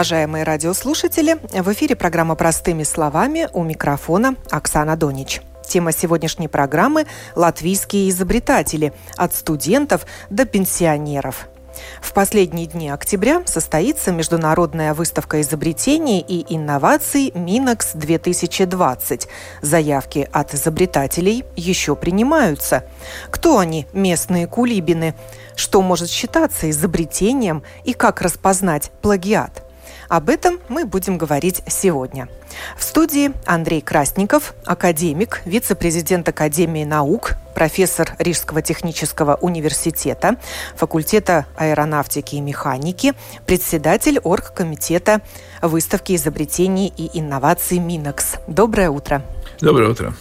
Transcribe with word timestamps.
Уважаемые 0.00 0.44
радиослушатели. 0.44 1.36
В 1.52 1.70
эфире 1.74 1.94
программа 1.94 2.34
«Простыми 2.34 2.84
словами» 2.84 3.50
у 3.52 3.62
микрофона 3.62 4.34
Оксана 4.50 4.96
Донич. 4.96 5.42
Тема 5.68 5.92
сегодняшней 5.92 6.48
программы– 6.48 7.04
латвийские 7.36 8.08
изобретатели, 8.08 8.94
от 9.18 9.34
студентов 9.34 10.06
до 10.30 10.46
пенсионеров. 10.46 11.48
В 12.00 12.14
последние 12.14 12.64
дни 12.64 12.88
октября 12.88 13.42
состоится 13.44 14.10
международная 14.10 14.94
выставка 14.94 15.42
изобретений 15.42 16.24
и 16.26 16.46
инноваций 16.48 17.30
Минокс-2020. 17.34 19.28
Заявки 19.60 20.26
от 20.32 20.54
изобретателей 20.54 21.44
еще 21.56 21.94
принимаются. 21.94 22.84
Кто 23.30 23.58
они, 23.58 23.86
местные 23.92 24.46
кулибины? 24.46 25.14
что 25.56 25.82
может 25.82 26.08
считаться 26.08 26.70
изобретением 26.70 27.62
и 27.84 27.92
как 27.92 28.22
распознать 28.22 28.90
плагиат. 29.02 29.69
Об 30.10 30.28
этом 30.28 30.58
мы 30.68 30.86
будем 30.86 31.18
говорить 31.18 31.62
сегодня. 31.68 32.28
В 32.76 32.82
студии 32.82 33.30
Андрей 33.46 33.80
Красников, 33.80 34.54
академик, 34.64 35.40
вице-президент 35.44 36.28
Академии 36.28 36.82
наук, 36.82 37.36
профессор 37.54 38.16
Рижского 38.18 38.60
технического 38.60 39.36
университета, 39.36 40.36
факультета 40.74 41.46
аэронавтики 41.56 42.34
и 42.34 42.40
механики, 42.40 43.14
председатель 43.46 44.18
оргкомитета 44.18 45.20
выставки 45.62 46.16
изобретений 46.16 46.92
и 46.96 47.16
инноваций 47.16 47.78
Минокс. 47.78 48.34
Доброе 48.48 48.90
утро. 48.90 49.22
Доброе 49.60 49.90
утро 49.90 50.12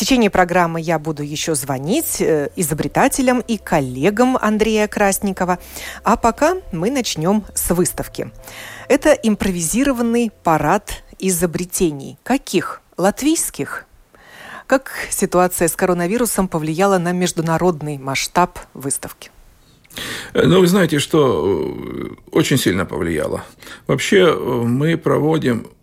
течение 0.00 0.30
программы 0.30 0.80
я 0.80 0.98
буду 0.98 1.22
еще 1.22 1.54
звонить 1.54 2.20
э, 2.20 2.48
изобретателям 2.56 3.40
и 3.40 3.58
коллегам 3.58 4.38
Андрея 4.40 4.88
Красникова. 4.88 5.58
А 6.04 6.16
пока 6.16 6.56
мы 6.72 6.90
начнем 6.90 7.44
с 7.54 7.70
выставки. 7.74 8.30
Это 8.88 9.12
импровизированный 9.12 10.32
парад 10.42 11.04
изобретений. 11.18 12.18
Каких? 12.22 12.80
Латвийских? 12.96 13.84
Как 14.66 14.90
ситуация 15.10 15.68
с 15.68 15.76
коронавирусом 15.76 16.48
повлияла 16.48 16.96
на 16.96 17.12
международный 17.12 17.98
масштаб 17.98 18.58
выставки? 18.72 19.30
Ну, 20.32 20.60
вы 20.60 20.66
знаете, 20.66 20.98
что 20.98 21.44
э, 21.46 22.14
очень 22.32 22.56
сильно 22.56 22.86
повлияло. 22.86 23.44
Вообще 23.86 24.20
э, 24.20 24.34
мы 24.34 24.96
проводим 24.96 25.66
Э, 25.66 25.79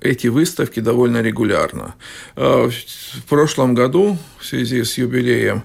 эти 0.00 0.26
выставки 0.26 0.80
довольно 0.80 1.22
регулярно. 1.22 1.94
Э, 2.36 2.68
в 2.68 3.24
прошлом 3.28 3.74
году, 3.74 4.18
в 4.38 4.44
связи 4.44 4.84
с 4.84 4.98
юбилеем, 4.98 5.62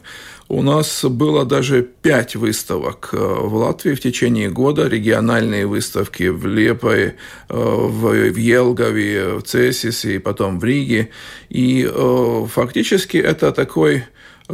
у 0.50 0.62
нас 0.62 1.04
было 1.04 1.44
даже 1.44 1.82
пять 1.84 2.38
выставок 2.38 3.10
э, 3.12 3.18
в 3.18 3.56
Латвии 3.56 3.94
в 3.94 4.00
течение 4.00 4.50
года, 4.50 4.88
региональные 4.88 5.68
выставки 5.68 6.30
в 6.30 6.46
Лепое, 6.48 7.18
в 7.50 8.38
Елгове, 8.38 9.34
в 9.40 9.42
Цесисе 9.42 10.16
и 10.16 10.20
потом 10.20 10.60
в 10.60 10.64
Риге. 10.64 11.10
И 11.50 11.86
фактически 12.48 13.18
это 13.18 13.52
такой 13.52 14.06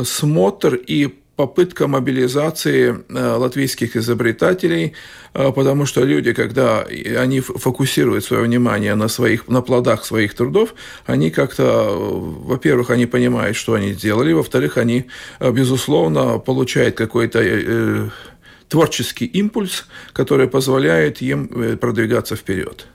смотр 0.03 0.73
и 0.75 1.13
попытка 1.35 1.88
мобилизации 1.88 2.95
э, 3.09 3.35
латвийских 3.35 3.95
изобретателей, 3.95 4.94
э, 5.33 5.51
потому 5.51 5.85
что 5.85 6.03
люди, 6.03 6.31
когда 6.33 6.81
они 7.17 7.39
фокусируют 7.39 8.23
свое 8.23 8.44
внимание 8.44 8.94
на, 8.95 9.07
своих, 9.07 9.47
на 9.47 9.61
плодах 9.61 10.05
своих 10.05 10.35
трудов, 10.35 10.75
они 11.05 11.31
как-то, 11.31 11.63
э, 11.63 11.95
во-первых, 11.95 12.91
они 12.91 13.07
понимают, 13.07 13.57
что 13.57 13.73
они 13.73 13.94
сделали, 13.94 14.33
во-вторых, 14.33 14.77
они, 14.77 15.05
безусловно, 15.39 16.38
получают 16.38 16.95
какой-то 16.95 18.11
творческий 18.69 19.25
импульс, 19.25 19.88
который 20.13 20.47
позволяет 20.47 21.21
им 21.21 21.77
продвигаться 21.77 22.35
вперед 22.35 22.88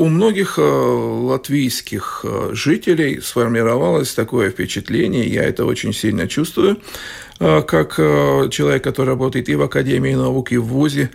у 0.00 0.08
многих 0.08 0.58
э, 0.58 0.62
латвийских 0.62 2.24
э, 2.24 2.50
жителей 2.54 3.20
сформировалось 3.20 4.14
такое 4.14 4.48
впечатление, 4.50 5.26
я 5.26 5.44
это 5.44 5.66
очень 5.66 5.92
сильно 5.92 6.26
чувствую, 6.26 6.78
э, 7.38 7.60
как 7.60 7.96
человек, 8.50 8.82
который 8.82 9.10
работает 9.10 9.50
и 9.50 9.54
в 9.56 9.62
Академии 9.62 10.14
наук, 10.14 10.52
и 10.52 10.56
в 10.56 10.64
ВУЗе, 10.64 11.10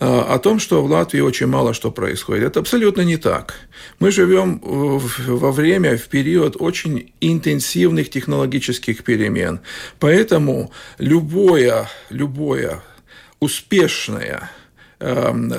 о 0.00 0.38
том, 0.40 0.58
что 0.58 0.82
в 0.82 0.90
Латвии 0.90 1.20
очень 1.20 1.46
мало 1.46 1.72
что 1.72 1.92
происходит. 1.92 2.42
Это 2.42 2.58
абсолютно 2.58 3.02
не 3.02 3.16
так. 3.16 3.54
Мы 4.00 4.10
живем 4.10 4.60
во 4.60 5.52
время, 5.52 5.96
в 5.96 6.08
период 6.08 6.56
очень 6.58 7.12
интенсивных 7.20 8.10
технологических 8.10 9.04
перемен. 9.04 9.60
Поэтому 10.00 10.72
любое, 10.98 11.88
любое 12.10 12.82
успешное 13.38 14.50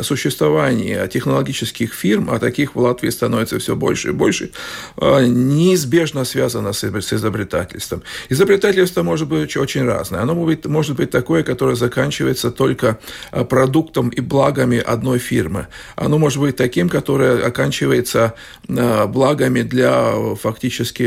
существование 0.02 1.08
технологических 1.08 1.94
фирм, 1.94 2.30
а 2.32 2.40
таких 2.40 2.76
в 2.76 2.80
Латвии 2.80 3.10
становится 3.10 3.60
все 3.60 3.76
больше 3.76 4.10
и 4.10 4.12
больше, 4.12 4.52
э, 4.98 5.26
неизбежно 5.26 6.26
связано 6.26 6.74
с 6.74 7.14
изобретательством. 7.14 8.04
Изобретательство 8.30 9.04
может 9.04 9.28
быть 9.28 9.58
очень 9.58 9.86
разное. 9.86 10.22
Оно 10.22 10.36
может 10.36 10.62
быть, 10.62 10.66
может 10.66 10.96
быть 10.96 11.12
такое, 11.12 11.44
которое 11.44 11.76
заканчивается 11.76 12.52
только 12.52 12.98
э, 13.32 13.46
продуктом 13.46 14.10
и 14.10 14.22
благами 14.22 14.78
одной 14.78 15.20
фирмы. 15.20 15.68
Оно 15.96 16.18
может 16.18 16.40
быть 16.40 16.56
таким, 16.56 16.90
которое 16.90 17.46
оканчивается 17.48 18.34
э, 18.68 19.08
благами 19.08 19.62
для 19.62 20.14
фактически 20.42 21.06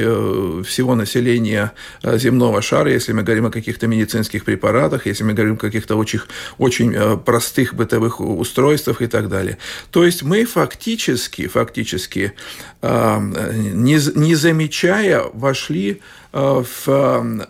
всего 0.63 0.95
населения 0.95 1.73
земного 2.03 2.63
шара, 2.63 2.91
если 2.91 3.13
мы 3.13 3.23
говорим 3.23 3.47
о 3.47 3.51
каких-то 3.51 3.87
медицинских 3.87 4.45
препаратах, 4.45 5.07
если 5.07 5.25
мы 5.25 5.33
говорим 5.35 5.55
о 5.55 5.59
каких-то 5.59 5.97
очень, 5.97 6.21
очень 6.59 7.19
простых 7.19 7.75
бытовых 7.75 8.21
устройствах 8.37 9.03
и 9.03 9.07
так 9.07 9.29
далее. 9.29 9.59
То 9.91 10.05
есть 10.05 10.23
мы 10.23 10.45
фактически, 10.45 11.47
фактически 11.47 12.33
не, 12.83 14.19
не 14.19 14.35
замечая, 14.35 15.25
вошли 15.33 16.01
а, 16.33 16.65
в 16.85 17.49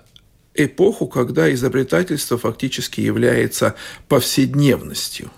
эпоху, 0.54 1.06
когда 1.06 1.52
изобретательство 1.52 2.38
фактически 2.38 3.00
является 3.00 3.74
повседневностью. 4.08 5.30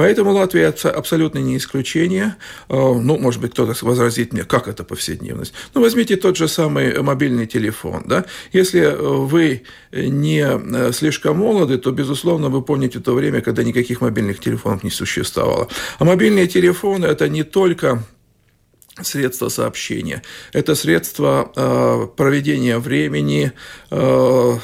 Поэтому 0.00 0.32
Латвия 0.32 0.74
абсолютно 0.84 1.40
не 1.40 1.58
исключение. 1.58 2.36
Э, 2.70 2.74
ну, 2.74 3.18
может 3.18 3.42
быть, 3.42 3.52
кто-то 3.52 3.74
возразит 3.84 4.32
мне, 4.32 4.44
как 4.44 4.66
это 4.66 4.82
повседневность. 4.82 5.52
Ну, 5.74 5.82
возьмите 5.82 6.16
тот 6.16 6.38
же 6.38 6.48
самый 6.48 7.02
мобильный 7.02 7.46
телефон. 7.46 8.04
Да? 8.06 8.24
Если 8.50 8.80
э, 8.80 8.96
вы 8.96 9.64
не 9.92 10.40
э, 10.40 10.92
слишком 10.92 11.40
молоды, 11.40 11.76
то, 11.76 11.92
безусловно, 11.92 12.48
вы 12.48 12.62
помните 12.62 12.98
то 12.98 13.12
время, 13.12 13.42
когда 13.42 13.62
никаких 13.62 14.00
мобильных 14.00 14.40
телефонов 14.40 14.84
не 14.84 14.90
существовало. 14.90 15.68
А 15.98 16.04
мобильные 16.06 16.46
телефоны– 16.46 17.04
это 17.06 17.28
не 17.28 17.44
только 17.44 18.02
средства 19.02 19.50
сообщения. 19.50 20.22
Это 20.54 20.74
средства 20.76 21.52
э, 21.54 22.06
проведения 22.16 22.78
времени, 22.78 23.52
э, 23.90 24.58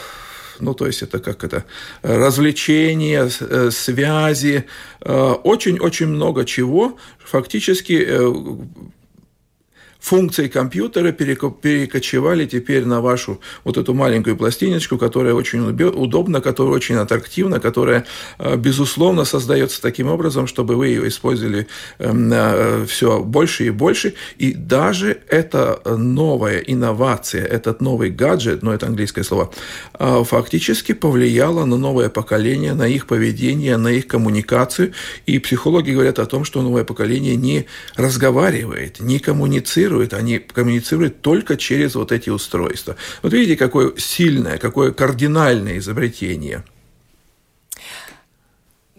ну, 0.60 0.74
то 0.74 0.86
есть 0.86 1.02
это 1.02 1.18
как 1.18 1.44
это, 1.44 1.64
развлечения, 2.02 3.28
э, 3.40 3.70
связи, 3.70 4.64
э, 5.00 5.34
очень-очень 5.44 6.06
много 6.08 6.44
чего. 6.44 6.96
Фактически 7.18 8.04
э, 8.06 8.32
функции 10.00 10.48
компьютера 10.48 11.12
перекочевали 11.12 12.46
теперь 12.46 12.84
на 12.84 13.00
вашу 13.00 13.40
вот 13.64 13.76
эту 13.76 13.94
маленькую 13.94 14.36
пластиночку, 14.36 14.98
которая 14.98 15.34
очень 15.34 15.60
удобна, 15.68 16.40
которая 16.40 16.74
очень 16.74 16.96
аттрактивна, 16.96 17.60
которая, 17.60 18.04
э, 18.38 18.56
безусловно, 18.56 19.24
создается 19.24 19.80
таким 19.82 20.08
образом, 20.08 20.46
чтобы 20.46 20.76
вы 20.76 20.88
ее 20.88 21.08
использовали 21.08 21.66
эм, 21.98 22.30
э, 22.32 22.84
все 22.86 23.20
больше 23.20 23.66
и 23.66 23.70
больше. 23.70 24.14
И 24.38 24.52
даже 24.52 25.18
эта 25.28 25.80
новая 25.84 26.58
инновация, 26.58 27.44
этот 27.44 27.80
новый 27.80 28.10
гаджет, 28.10 28.62
ну 28.62 28.72
это 28.72 28.86
английское 28.86 29.24
слово, 29.24 29.50
э, 29.98 30.24
фактически 30.24 30.92
повлияла 30.92 31.64
на 31.64 31.76
новое 31.76 32.08
поколение, 32.08 32.74
на 32.74 32.86
их 32.86 33.06
поведение, 33.06 33.76
на 33.76 33.88
их 33.88 34.06
коммуникацию. 34.06 34.92
И 35.26 35.38
психологи 35.38 35.90
говорят 35.90 36.18
о 36.18 36.26
том, 36.26 36.44
что 36.44 36.62
новое 36.62 36.84
поколение 36.84 37.36
не 37.36 37.66
разговаривает, 37.96 39.00
не 39.00 39.18
коммуницирует, 39.18 39.85
коммуницируют, 39.86 40.14
они 40.14 40.38
коммуницируют 40.38 41.22
только 41.22 41.56
через 41.56 41.94
вот 41.94 42.12
эти 42.12 42.30
устройства. 42.30 42.96
Вот 43.22 43.32
видите, 43.32 43.56
какое 43.56 43.92
сильное, 43.96 44.58
какое 44.58 44.92
кардинальное 44.92 45.78
изобретение– 45.78 46.64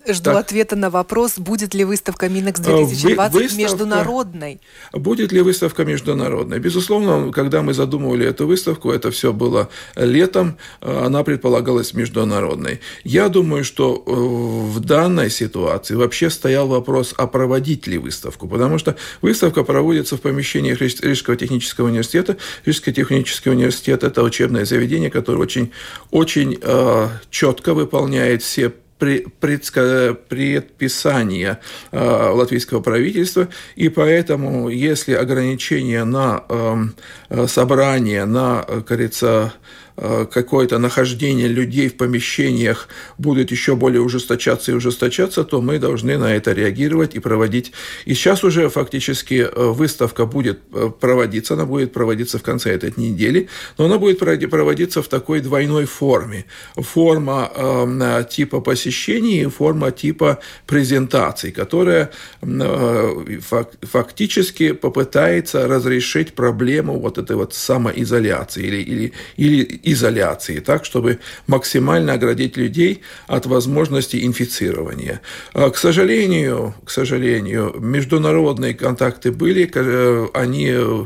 Жду 0.07 0.23
так. 0.23 0.37
ответа 0.37 0.75
на 0.75 0.89
вопрос, 0.89 1.37
будет 1.37 1.73
ли 1.73 1.83
выставка 1.83 2.29
Минекс 2.29 2.59
2020 2.61 3.33
Вы, 3.33 3.41
выставка, 3.41 3.61
международной. 3.61 4.61
Будет 4.93 5.31
ли 5.31 5.41
выставка 5.41 5.85
международной? 5.85 6.59
Безусловно, 6.59 7.31
когда 7.31 7.61
мы 7.61 7.73
задумывали 7.73 8.25
эту 8.25 8.47
выставку, 8.47 8.91
это 8.91 9.11
все 9.11 9.33
было 9.33 9.69
летом, 9.95 10.57
она 10.81 11.23
предполагалась 11.23 11.93
международной. 11.93 12.79
Я 13.03 13.29
думаю, 13.29 13.63
что 13.63 14.03
э, 14.05 14.11
в 14.11 14.79
данной 14.79 15.29
ситуации 15.29 15.95
вообще 15.95 16.29
стоял 16.29 16.67
вопрос, 16.67 17.13
а 17.17 17.27
проводить 17.27 17.87
ли 17.87 17.97
выставку, 17.97 18.47
потому 18.47 18.77
что 18.77 18.95
выставка 19.21 19.63
проводится 19.63 20.15
в 20.17 20.21
помещении 20.21 20.73
Рижского 20.73 21.35
технического 21.35 21.87
университета. 21.87 22.37
Рижский 22.65 22.93
технический 22.93 23.49
университет– 23.49 24.03
это 24.05 24.23
учебное 24.23 24.65
заведение, 24.65 25.09
которое 25.09 25.39
очень, 25.39 25.71
очень 26.11 26.57
э, 26.61 27.07
четко 27.29 27.73
выполняет 27.73 28.41
все 28.41 28.71
предписания 28.97 31.59
э, 31.91 31.99
латвийского 31.99 32.81
правительства, 32.81 33.47
и 33.75 33.89
поэтому, 33.89 34.69
если 34.69 35.13
ограничения 35.13 36.03
на 36.03 36.43
эм, 36.49 36.95
э, 37.29 37.45
собрание, 37.47 38.25
на, 38.25 38.65
э, 38.67 38.81
кажется, 38.81 39.53
какое-то 39.97 40.77
нахождение 40.77 41.47
людей 41.47 41.89
в 41.89 41.97
помещениях 41.97 42.87
будет 43.17 43.51
еще 43.51 43.75
более 43.75 44.01
ужесточаться 44.01 44.71
и 44.71 44.75
ужесточаться, 44.75 45.43
то 45.43 45.61
мы 45.61 45.79
должны 45.79 46.17
на 46.17 46.35
это 46.35 46.53
реагировать 46.53 47.15
и 47.15 47.19
проводить. 47.19 47.71
И 48.05 48.13
сейчас 48.13 48.43
уже 48.43 48.69
фактически 48.69 49.47
э, 49.51 49.71
выставка 49.71 50.25
будет 50.25 50.59
э, 50.73 50.91
проводиться, 50.99 51.55
она 51.55 51.65
будет 51.65 51.93
проводиться 51.93 52.37
в 52.37 52.43
конце 52.43 52.71
этой 52.73 52.93
недели, 52.95 53.49
но 53.77 53.85
она 53.85 53.97
будет 53.97 54.19
проводиться 54.19 55.01
в 55.01 55.07
такой 55.07 55.41
двойной 55.41 55.85
форме. 55.85 56.45
Форма 56.75 57.51
э, 57.55 58.23
типа 58.29 58.61
посещений 58.61 59.43
и 59.43 59.47
форма 59.47 59.91
типа 59.91 60.39
презентаций, 60.65 61.51
которая 61.51 62.11
э, 62.41 63.39
фактически 63.81 64.73
попытается 64.73 65.67
разрешить 65.67 66.33
проблему 66.33 66.99
вот 66.99 67.17
этой 67.17 67.35
вот 67.35 67.53
самоизоляции 67.53 68.63
или, 68.67 68.77
или, 68.77 69.11
или 69.37 69.61
изоляции, 69.91 70.59
так, 70.59 70.85
чтобы 70.85 71.19
максимально 71.47 72.13
оградить 72.13 72.57
людей 72.57 73.01
от 73.27 73.45
возможности 73.45 74.25
инфицирования. 74.25 75.21
А, 75.53 75.69
к 75.69 75.77
сожалению, 75.77 76.73
к 76.85 76.89
сожалению, 76.89 77.75
международные 77.79 78.73
контакты 78.73 79.31
были, 79.31 79.69
э, 79.73 80.27
они, 80.33 80.69
э, 80.69 81.05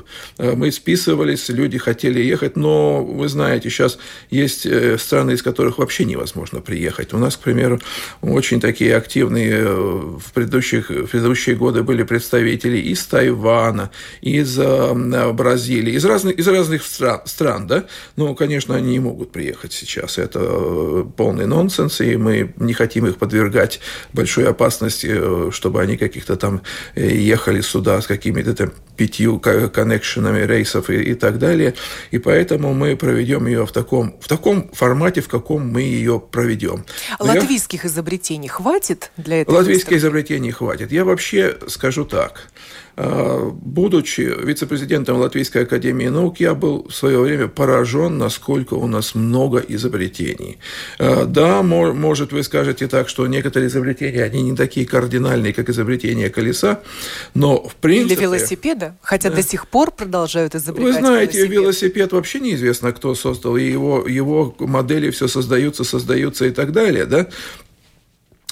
мы 0.56 0.72
списывались, 0.72 1.50
люди 1.50 1.78
хотели 1.78 2.22
ехать, 2.22 2.56
но 2.56 3.04
вы 3.04 3.28
знаете, 3.28 3.70
сейчас 3.70 3.98
есть 4.30 4.66
э, 4.66 4.98
страны, 4.98 5.32
из 5.32 5.42
которых 5.42 5.78
вообще 5.78 6.06
невозможно 6.06 6.62
приехать. 6.62 7.14
У 7.14 7.18
нас, 7.18 7.38
к 7.38 7.40
примеру, 7.40 7.80
очень 8.22 8.60
такие 8.60 8.96
активные 8.96 9.66
в, 9.66 10.32
предыдущих, 10.34 10.90
в 10.90 11.08
предыдущие 11.08 11.56
годы 11.56 11.84
были 11.84 12.04
представители 12.04 12.78
из 12.78 13.06
Тайвана, 13.06 13.92
из 14.22 14.58
Бразилии, 14.58 15.94
из 15.94 16.06
разных, 16.06 16.38
из 16.38 16.48
разных 16.48 16.84
стран, 16.84 17.22
стран 17.26 17.68
да? 17.68 17.86
Ну, 18.16 18.36
конечно, 18.36 18.71
конечно, 18.72 18.88
они 18.88 18.92
не 18.92 19.00
могут 19.00 19.32
приехать 19.32 19.74
сейчас. 19.74 20.18
Это 20.18 20.40
э, 20.42 21.04
полный 21.16 21.46
нонсенс, 21.46 22.02
и 22.02 22.18
мы 22.18 22.54
не 22.58 22.74
хотим 22.74 23.06
их 23.06 23.18
подвергать 23.18 23.80
большой 24.14 24.48
опасности, 24.48 25.10
э, 25.12 25.52
чтобы 25.52 25.82
они 25.82 25.98
каких-то 25.98 26.36
там 26.36 26.62
э, 26.96 27.08
ехали 27.08 27.62
сюда 27.62 28.02
с 28.02 28.08
какими-то 28.08 28.54
там 28.54 28.72
пятью 28.98 29.40
коннекшенами 29.40 30.46
рейсов 30.46 30.90
и, 30.90 31.12
и 31.12 31.16
так 31.16 31.38
далее. 31.38 31.74
И 32.14 32.20
поэтому 32.20 32.74
мы 32.74 32.96
проведем 32.96 33.48
ее 33.48 33.66
в 33.66 33.72
таком, 33.72 34.14
в 34.22 34.28
таком 34.28 34.70
формате, 34.74 35.22
в 35.22 35.28
каком 35.28 35.68
мы 35.68 35.82
ее 35.82 36.20
проведем. 36.20 36.84
Латвийских 37.20 37.84
я... 37.84 37.90
изобретений 37.90 38.50
хватит 38.50 39.12
для 39.18 39.42
этого? 39.42 39.58
Латвийских 39.58 39.98
изобретений 39.98 40.52
хватит. 40.52 40.92
Я 40.92 41.04
вообще 41.04 41.58
скажу 41.68 42.06
так. 42.06 42.50
А, 43.04 43.50
будучи 43.52 44.22
вице-президентом 44.22 45.18
Латвийской 45.18 45.64
академии 45.64 46.08
наук, 46.08 46.40
я 46.40 46.54
был 46.54 46.86
в 46.88 46.94
свое 46.94 47.20
время 47.20 47.48
поражен, 47.48 48.20
насколько 48.20 48.76
у 48.76 48.86
нас 48.86 49.16
много 49.16 49.58
изобретений. 49.58 50.60
А, 51.00 51.26
да, 51.26 51.64
может, 51.64 52.32
вы 52.32 52.44
скажете 52.44 52.88
так, 52.88 53.10
что 53.10 53.26
некоторые 53.26 53.70
изобретения, 53.70 54.24
они 54.24 54.44
не 54.44 54.56
такие 54.56 54.86
кардинальные, 54.86 55.52
как 55.54 55.70
изобретение 55.70 56.30
колеса, 56.30 56.82
но 57.34 57.64
в 57.64 57.74
принципе... 57.76 58.14
Или 58.14 58.22
велосипеда, 58.22 58.96
хотя 59.02 59.30
да. 59.30 59.38
до 59.38 59.44
сих 59.44 59.68
пор 59.68 59.92
продолжают 59.92 60.54
изобретать 60.54 60.94
Вы 60.94 61.00
знаете, 61.00 61.38
велосипед. 61.38 61.62
велосипед 61.62 62.12
вообще 62.12 62.40
неизвестно, 62.40 62.92
кто 62.92 63.16
создал, 63.16 63.58
и 63.58 63.64
его, 63.64 64.06
его 64.08 64.56
модели 64.60 65.10
все 65.10 65.28
создаются, 65.28 65.84
создаются 65.84 66.46
и 66.46 66.52
так 66.52 66.72
далее, 66.72 67.06
да? 67.06 67.28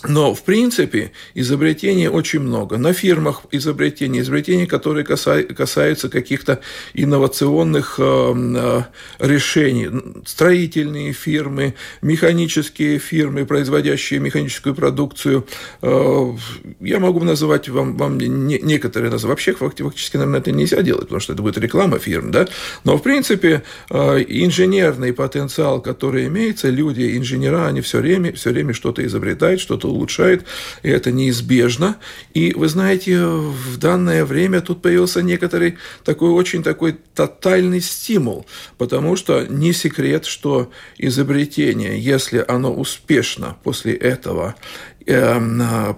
Но, 0.08 0.34
в 0.34 0.44
принципе, 0.44 1.12
изобретений 1.34 2.08
очень 2.08 2.40
много. 2.40 2.78
На 2.78 2.94
фирмах 2.94 3.42
изобретений, 3.52 4.22
изобретений, 4.22 4.66
которые 4.66 5.04
касаются 5.04 6.08
каких-то 6.08 6.62
инновационных 6.94 7.96
э, 8.00 8.34
э, 8.36 8.82
решений. 9.20 9.90
Строительные 10.26 11.12
фирмы, 11.12 11.74
механические 12.02 12.98
фирмы, 12.98 13.46
производящие 13.46 14.22
механическую 14.22 14.74
продукцию. 14.74 15.46
Э, 15.82 16.32
я 16.80 17.00
могу 17.00 17.20
называть 17.26 17.68
вам, 17.68 17.98
вам 17.98 18.18
некоторые 18.20 19.12
названия. 19.12 19.32
Вообще, 19.32 19.54
фактически, 19.54 20.16
наверное, 20.16 20.40
это 20.40 20.54
нельзя 20.54 20.82
делать, 20.82 21.04
потому 21.04 21.20
что 21.20 21.34
это 21.34 21.42
будет 21.42 21.58
реклама 21.58 22.00
фирм. 22.00 22.32
Да? 22.32 22.48
Но, 22.86 22.98
в 22.98 23.04
принципе, 23.04 23.64
инженерный 23.90 25.12
потенциал, 25.12 25.82
который 25.82 26.28
имеется, 26.28 26.70
люди, 26.70 27.18
инженера, 27.18 27.68
они 27.68 27.82
все 27.82 27.98
время, 28.00 28.32
все 28.32 28.52
время 28.52 28.74
что-то 28.74 29.06
изобретают, 29.06 29.60
что-то 29.60 29.89
улучшает, 29.90 30.46
и 30.84 30.90
это 30.90 31.12
неизбежно. 31.12 31.98
И 32.34 32.54
вы 32.54 32.68
знаете, 32.68 33.20
в 33.26 33.78
данное 33.78 34.26
время 34.26 34.62
тут 34.62 34.82
появился 34.82 35.22
некоторый 35.22 35.78
такой 36.04 36.30
очень 36.30 36.64
такой 36.64 36.98
тотальный 37.14 37.82
стимул, 37.82 38.46
потому 38.78 39.16
что 39.16 39.46
не 39.46 39.74
секрет, 39.74 40.26
что 40.26 40.72
изобретение, 40.98 42.00
если 42.00 42.44
оно 42.48 42.74
успешно 42.74 43.58
после 43.64 43.94
этого 43.94 44.56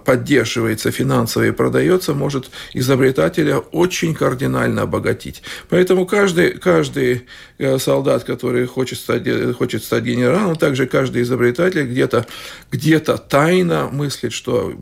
поддерживается 0.04 0.90
финансово 0.90 1.46
и 1.46 1.50
продается, 1.50 2.14
может 2.14 2.50
изобретателя 2.72 3.58
очень 3.58 4.14
кардинально 4.14 4.82
обогатить. 4.82 5.42
Поэтому 5.68 6.06
каждый, 6.06 6.52
каждый 6.52 7.26
э, 7.58 7.78
солдат, 7.78 8.24
который 8.24 8.66
хочет 8.66 8.98
стать, 8.98 9.22
хочет 9.56 9.84
стать 9.84 10.04
генералом, 10.04 10.56
также 10.56 10.86
каждый 10.86 11.22
изобретатель 11.22 11.86
где-то 11.86 12.26
где 12.70 12.98
тайно 12.98 13.88
мыслит, 13.92 14.32
что 14.32 14.72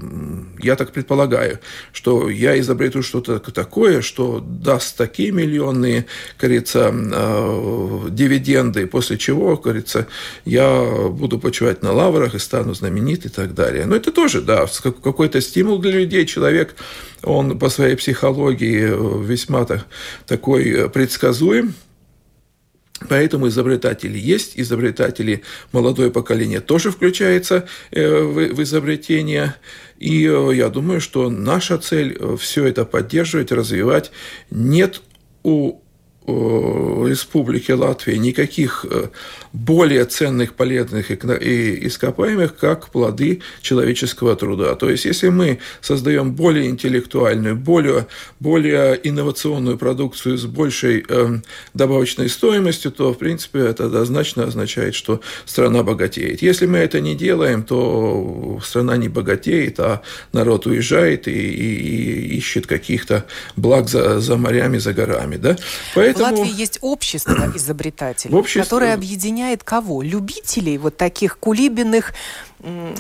я 0.59 0.77
так 0.77 0.93
предполагаю, 0.93 1.59
что 1.93 2.29
я 2.29 2.59
изобрету 2.61 3.03
что-то 3.03 3.39
такое, 3.39 4.01
что 4.01 4.41
даст 4.41 4.97
такие 4.97 5.33
миллионные, 5.33 6.07
говорится, 6.39 6.93
э, 6.93 8.09
дивиденды, 8.11 8.87
после 8.87 9.19
чего, 9.19 9.57
говорится, 9.57 10.07
я 10.45 11.09
буду 11.11 11.39
почивать 11.39 11.83
на 11.83 11.93
лаврах 11.93 12.35
и 12.35 12.39
стану 12.39 12.75
знаменит 12.75 13.27
и 13.27 13.29
так 13.29 13.55
далее. 13.55 13.87
Но 13.87 13.97
это 13.97 14.13
тоже, 14.21 14.43
да, 14.43 14.67
какой-то 15.03 15.41
стимул 15.41 15.79
для 15.79 15.93
людей. 15.93 16.27
Человек, 16.27 16.77
он 17.23 17.59
по 17.59 17.71
своей 17.71 17.97
психологии 17.97 18.83
э, 18.83 19.25
весьма 19.25 19.65
так, 19.65 19.87
такой 20.27 20.69
э, 20.69 20.89
предсказуем. 20.91 21.73
Поэтому 23.09 23.49
изобретатели 23.49 24.19
есть, 24.19 24.61
изобретатели 24.61 25.43
молодое 25.73 26.11
поколение 26.11 26.61
тоже 26.61 26.91
включается 26.91 27.67
э, 27.93 28.23
в 28.23 28.63
изобретение. 28.63 29.55
И 29.99 30.25
я 30.25 30.69
думаю, 30.69 31.01
что 31.01 31.31
наша 31.31 31.79
цель 31.79 32.19
все 32.37 32.67
это 32.67 32.85
поддерживать, 32.85 33.53
развивать. 33.53 34.13
Нет 34.51 35.01
у 35.45 35.81
Республики 36.27 37.73
Латвии 37.73 38.15
никаких 38.17 38.87
э, 38.89 39.09
более 39.53 40.05
ценных, 40.05 40.55
полезных 40.55 41.11
и 41.11 41.87
ископаемых, 41.87 42.57
как 42.57 42.91
плоды 42.91 43.41
человеческого 43.63 44.37
труда. 44.37 44.75
То 44.77 44.91
есть, 44.91 45.07
если 45.07 45.29
мы 45.29 45.59
создаем 45.81 46.33
более 46.33 46.69
интеллектуальную, 46.69 47.57
более, 47.57 48.07
более 48.39 49.01
инновационную 49.03 49.77
продукцию 49.77 50.39
с 50.39 50.45
большей 50.45 51.05
э, 51.09 51.39
добавочной 51.75 52.29
стоимостью, 52.29 52.93
то, 52.93 53.13
в 53.13 53.19
принципе, 53.19 53.61
это 53.61 53.87
однозначно 53.87 54.45
означает, 54.45 54.95
что 54.95 55.21
страна 55.47 55.83
богатеет. 55.83 56.43
Если 56.43 56.67
мы 56.67 56.79
это 56.79 57.01
не 57.01 57.17
делаем, 57.17 57.63
то 57.63 58.61
страна 58.63 58.97
не 58.97 59.09
богатеет, 59.09 59.81
а 59.81 60.03
народ 60.33 60.67
уезжает 60.67 61.27
и, 61.27 61.33
и, 61.33 61.75
и 61.81 62.37
ищет 62.37 62.67
каких-то 62.67 63.25
благ 63.57 63.89
за, 63.89 64.21
за 64.21 64.37
морями, 64.37 64.79
за 64.79 64.93
горами. 64.93 65.37
Да? 65.37 65.57
Поэтому... 65.95 66.10
В 66.15 66.21
Латвии 66.21 66.53
есть 66.53 66.79
общество 66.81 67.53
изобретателей, 67.57 68.35
общество... 68.35 68.63
которое 68.63 68.95
объединяет 68.95 69.65
кого? 69.65 70.03
Любителей 70.03 70.79
вот 70.79 70.97
таких 70.97 71.39
кулибиных, 71.39 72.13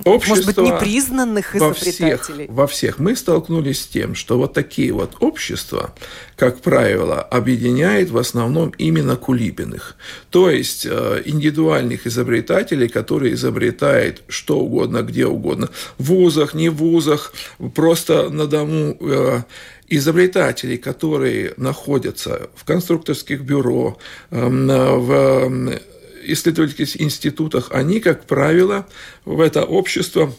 Общество 0.04 0.30
может 0.30 0.46
быть, 0.46 0.56
непризнанных 0.56 1.54
изобретателей? 1.54 2.14
Во 2.14 2.18
всех, 2.18 2.48
во 2.48 2.66
всех. 2.66 2.98
Мы 2.98 3.14
столкнулись 3.14 3.82
с 3.82 3.86
тем, 3.86 4.14
что 4.14 4.38
вот 4.38 4.54
такие 4.54 4.92
вот 4.92 5.16
общества, 5.20 5.94
как 6.36 6.60
правило, 6.60 7.20
объединяет 7.20 8.10
в 8.10 8.16
основном 8.16 8.70
именно 8.78 9.16
кулибиных. 9.16 9.96
То 10.30 10.50
есть 10.50 10.86
э, 10.86 11.22
индивидуальных 11.26 12.06
изобретателей, 12.06 12.88
которые 12.88 13.34
изобретают 13.34 14.22
что 14.28 14.58
угодно, 14.60 15.02
где 15.02 15.26
угодно. 15.26 15.68
В 15.98 16.04
вузах, 16.04 16.54
не 16.54 16.70
в 16.70 16.76
вузах, 16.76 17.34
просто 17.74 18.30
на 18.30 18.46
дому 18.46 18.96
э, 19.00 19.42
изобретателей, 19.90 20.78
которые 20.78 21.52
находятся 21.56 22.48
в 22.54 22.64
конструкторских 22.64 23.42
бюро, 23.42 23.98
эм, 24.30 24.66
в 24.68 25.78
исследовательских 26.22 27.02
институтах, 27.02 27.70
они, 27.72 28.00
как 28.00 28.24
правило, 28.24 28.86
в 29.24 29.40
это 29.40 29.64
общество 29.64 30.32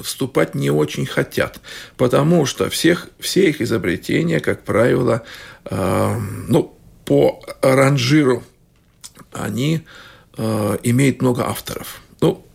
вступать 0.00 0.54
не 0.54 0.70
очень 0.70 1.06
хотят, 1.06 1.60
потому 1.96 2.46
что 2.46 2.68
всех, 2.70 3.08
все 3.18 3.48
их 3.48 3.60
изобретения, 3.60 4.40
как 4.40 4.62
правило, 4.62 5.22
э, 5.64 6.20
ну, 6.48 6.76
по 7.04 7.42
ранжиру 7.62 8.42
они 9.32 9.82
э, 10.36 10.78
имеют 10.82 11.22
много 11.22 11.46
авторов. 11.46 12.00
Ну, 12.20 12.45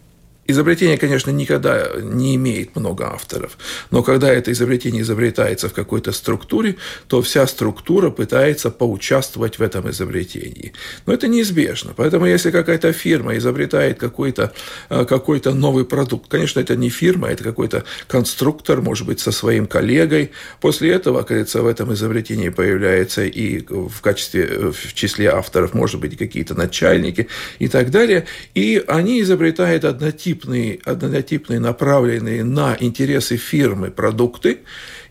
Изобретение, 0.51 0.97
конечно, 0.97 1.31
никогда 1.31 1.87
не 2.01 2.35
имеет 2.35 2.75
много 2.75 3.07
авторов, 3.13 3.57
но 3.89 4.03
когда 4.03 4.31
это 4.33 4.51
изобретение 4.51 5.01
изобретается 5.01 5.69
в 5.69 5.73
какой-то 5.73 6.11
структуре, 6.11 6.75
то 7.07 7.21
вся 7.21 7.47
структура 7.47 8.09
пытается 8.09 8.69
поучаствовать 8.69 9.59
в 9.59 9.61
этом 9.61 9.89
изобретении. 9.89 10.73
Но 11.05 11.13
это 11.13 11.29
неизбежно. 11.29 11.93
Поэтому 11.95 12.25
если 12.25 12.51
какая-то 12.51 12.91
фирма 12.91 13.37
изобретает 13.37 13.97
какой-то 13.97 14.51
э, 14.89 15.05
какой 15.05 15.41
новый 15.45 15.85
продукт, 15.85 16.29
конечно, 16.29 16.59
это 16.59 16.75
не 16.75 16.89
фирма, 16.89 17.29
это 17.29 17.43
какой-то 17.43 17.85
конструктор, 18.07 18.81
может 18.81 19.07
быть, 19.07 19.21
со 19.21 19.31
своим 19.31 19.67
коллегой. 19.67 20.31
После 20.59 20.91
этого, 20.91 21.23
кажется, 21.23 21.61
в 21.61 21.67
этом 21.67 21.93
изобретении 21.93 22.49
появляется 22.49 23.23
и 23.23 23.61
в 23.69 24.01
качестве, 24.01 24.43
э, 24.43 24.71
в 24.71 24.93
числе 24.93 25.29
авторов, 25.29 25.73
может 25.73 26.01
быть, 26.01 26.17
какие-то 26.17 26.55
начальники 26.55 27.29
и 27.59 27.69
так 27.69 27.89
далее. 27.89 28.25
И 28.53 28.83
они 28.87 29.21
изобретают 29.21 29.85
однотипные 29.85 30.40
однотипные, 30.41 30.79
однотипные, 30.85 31.59
направленные 31.59 32.43
на 32.43 32.75
интересы 32.79 33.37
фирмы 33.37 33.91
продукты, 33.91 34.59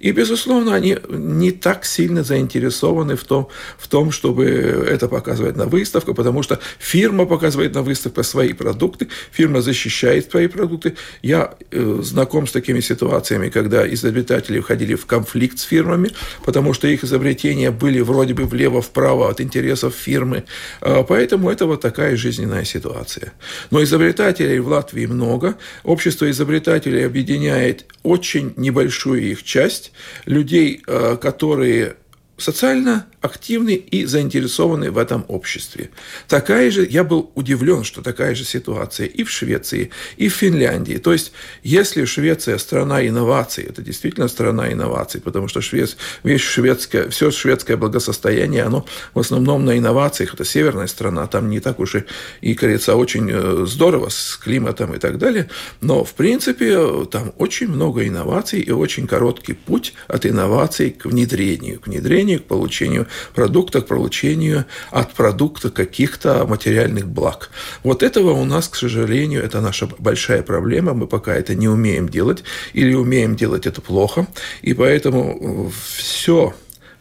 и, 0.00 0.12
безусловно, 0.12 0.74
они 0.74 0.96
не 1.10 1.52
так 1.52 1.84
сильно 1.84 2.24
заинтересованы 2.24 3.16
в 3.16 3.24
том, 3.24 3.48
в 3.76 3.86
том, 3.86 4.10
чтобы 4.10 4.46
это 4.46 5.08
показывать 5.08 5.56
на 5.56 5.66
выставках, 5.66 6.16
потому 6.16 6.42
что 6.42 6.58
фирма 6.78 7.26
показывает 7.26 7.74
на 7.74 7.82
выставках 7.82 8.24
свои 8.24 8.54
продукты, 8.54 9.08
фирма 9.30 9.60
защищает 9.60 10.30
свои 10.30 10.48
продукты. 10.48 10.96
Я 11.20 11.54
э, 11.70 12.00
знаком 12.02 12.46
с 12.46 12.52
такими 12.52 12.80
ситуациями, 12.80 13.50
когда 13.50 13.86
изобретатели 13.86 14.60
входили 14.60 14.94
в 14.94 15.04
конфликт 15.04 15.58
с 15.58 15.62
фирмами, 15.62 16.10
потому 16.46 16.72
что 16.72 16.88
их 16.88 17.04
изобретения 17.04 17.70
были 17.70 18.00
вроде 18.00 18.32
бы 18.32 18.46
влево-вправо 18.46 19.28
от 19.28 19.42
интересов 19.42 19.94
фирмы. 19.94 20.44
А, 20.80 21.02
поэтому 21.02 21.50
это 21.50 21.66
вот 21.66 21.82
такая 21.82 22.16
жизненная 22.16 22.64
ситуация. 22.64 23.34
Но 23.70 23.82
изобретателей 23.82 24.60
в 24.60 24.68
Латвии 24.68 25.04
много. 25.04 25.56
Общество 25.84 26.30
изобретателей 26.30 27.04
объединяет 27.04 27.84
очень 28.02 28.54
небольшую 28.56 29.30
их 29.30 29.42
часть 29.42 29.89
людей, 30.26 30.82
э, 30.86 31.16
которые 31.16 31.96
социально 32.42 33.06
активны 33.20 33.74
и 33.74 34.04
заинтересованы 34.04 34.90
в 34.90 34.98
этом 34.98 35.24
обществе. 35.28 35.90
Такая 36.28 36.70
же, 36.70 36.86
я 36.88 37.04
был 37.04 37.30
удивлен, 37.34 37.84
что 37.84 38.02
такая 38.02 38.34
же 38.34 38.44
ситуация 38.44 39.06
и 39.06 39.24
в 39.24 39.30
Швеции, 39.30 39.90
и 40.16 40.28
в 40.28 40.34
Финляндии. 40.34 40.98
То 40.98 41.12
есть, 41.12 41.32
если 41.62 42.04
Швеция 42.04 42.58
страна 42.58 43.06
инноваций, 43.06 43.64
это 43.64 43.82
действительно 43.82 44.28
страна 44.28 44.72
инноваций, 44.72 45.20
потому 45.20 45.48
что 45.48 45.60
швед, 45.60 45.96
весь 46.22 46.40
шведское, 46.40 47.08
все 47.08 47.30
шведское 47.30 47.76
благосостояние, 47.76 48.62
оно 48.62 48.86
в 49.14 49.18
основном 49.18 49.64
на 49.64 49.76
инновациях. 49.76 50.34
Это 50.34 50.44
северная 50.44 50.86
страна, 50.86 51.26
там 51.26 51.50
не 51.50 51.60
так 51.60 51.78
уж 51.80 51.96
и, 51.96 52.04
и 52.40 52.54
кажется, 52.54 52.96
очень 52.96 53.28
э, 53.30 53.66
здорово 53.66 54.08
с 54.08 54.36
климатом 54.36 54.94
и 54.94 54.98
так 54.98 55.18
далее. 55.18 55.48
Но, 55.80 56.04
в 56.04 56.14
принципе, 56.14 57.04
там 57.10 57.32
очень 57.36 57.68
много 57.68 58.06
инноваций 58.06 58.60
и 58.60 58.70
очень 58.70 59.06
короткий 59.06 59.54
путь 59.54 59.94
от 60.08 60.26
инноваций 60.26 60.90
к 60.90 61.06
внедрению, 61.06 61.80
к 61.80 61.86
внедрению, 61.86 62.29
к 62.38 62.44
получению 62.44 63.06
продукта 63.34 63.80
к 63.80 63.86
получению 63.86 64.64
от 64.90 65.12
продукта 65.12 65.70
каких-то 65.70 66.46
материальных 66.46 67.08
благ. 67.08 67.50
Вот 67.82 68.02
этого 68.02 68.30
у 68.32 68.44
нас, 68.44 68.68
к 68.68 68.76
сожалению, 68.76 69.42
это 69.42 69.60
наша 69.60 69.88
большая 69.98 70.42
проблема. 70.42 70.94
Мы 70.94 71.06
пока 71.06 71.34
это 71.34 71.54
не 71.54 71.68
умеем 71.68 72.08
делать 72.08 72.44
или 72.72 72.94
умеем 72.94 73.36
делать 73.36 73.66
это 73.66 73.80
плохо. 73.80 74.26
И 74.62 74.74
поэтому 74.74 75.70
все 75.96 76.54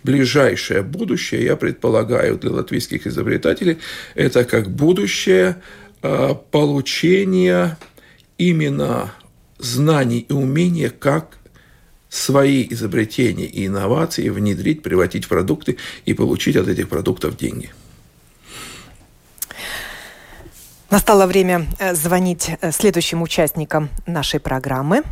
ближайшее 0.04 0.82
будущее, 0.82 1.44
я 1.44 1.56
предполагаю, 1.56 2.38
для 2.38 2.52
латвийских 2.52 3.06
изобретателей, 3.08 3.80
это 4.16 4.46
как 4.46 4.70
будущее 4.70 5.58
а, 6.02 6.34
получения 6.34 7.78
именно 8.38 9.12
знаний 9.58 10.26
и 10.28 10.34
умения, 10.34 10.90
как 10.90 11.39
свои 12.10 12.68
изобретения 12.70 13.46
и 13.46 13.68
инновации 13.68 14.30
внедрить, 14.30 14.82
превратить 14.82 15.26
в 15.26 15.30
продукты 15.30 15.78
и 16.06 16.14
получить 16.14 16.56
от 16.56 16.68
этих 16.68 16.90
продуктов 16.90 17.38
деньги. 17.38 17.70
Настало 20.90 21.28
время 21.28 21.68
э, 21.78 21.94
звонить 21.94 22.50
э, 22.62 22.72
следующим 22.72 23.22
участникам 23.22 23.90
нашей 24.08 24.40
программы. 24.40 25.04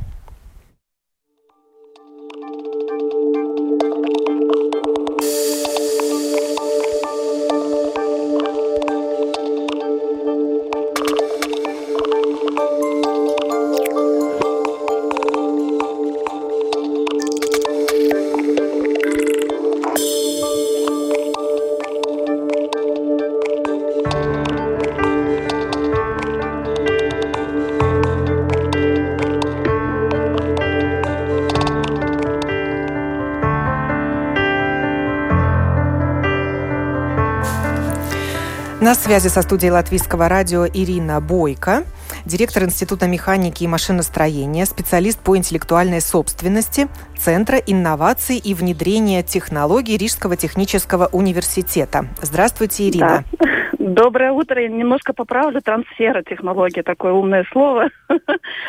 На 38.79 38.93
связи 38.93 39.27
со 39.27 39.41
студией 39.41 39.71
Латвийского 39.71 40.29
радио 40.29 40.67
Ирина 40.67 41.19
Бойко, 41.19 41.83
директор 42.25 42.63
Института 42.63 43.07
механики 43.07 43.63
и 43.63 43.67
машиностроения, 43.67 44.65
специалист 44.65 45.19
по 45.19 45.35
интеллектуальной 45.35 45.99
собственности 45.99 46.87
Центра 47.17 47.57
инноваций 47.57 48.37
и 48.37 48.53
внедрения 48.53 49.23
технологий 49.23 49.97
Рижского 49.97 50.37
технического 50.37 51.07
университета. 51.11 52.05
Здравствуйте, 52.21 52.87
Ирина. 52.87 53.23
Да. 53.39 53.47
Доброе 53.79 54.31
утро. 54.31 54.61
Я 54.61 54.67
немножко 54.67 55.11
поправлю. 55.11 55.59
Трансфера 55.59 56.21
технология, 56.21 56.83
такое 56.83 57.13
умное 57.13 57.45
слово. 57.51 57.89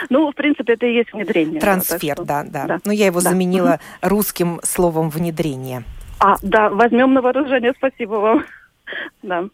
ну, 0.09 0.31
в 0.31 0.35
принципе, 0.35 0.73
это 0.73 0.87
и 0.87 0.95
есть 0.95 1.13
внедрение. 1.13 1.61
Трансфер, 1.61 2.17
да, 2.25 2.45
да. 2.45 2.65
да. 2.65 2.79
Но 2.87 2.93
я 2.93 3.07
его 3.07 3.21
да. 3.21 3.29
заменила 3.29 3.79
русским 4.01 4.59
словом 4.63 5.11
внедрение. 5.11 5.83
А, 6.19 6.37
да, 6.41 6.71
возьмем 6.71 7.13
на 7.13 7.21
вооружение. 7.21 7.75
Спасибо 7.77 8.15
вам. 8.15 8.45
Да. 9.23 9.49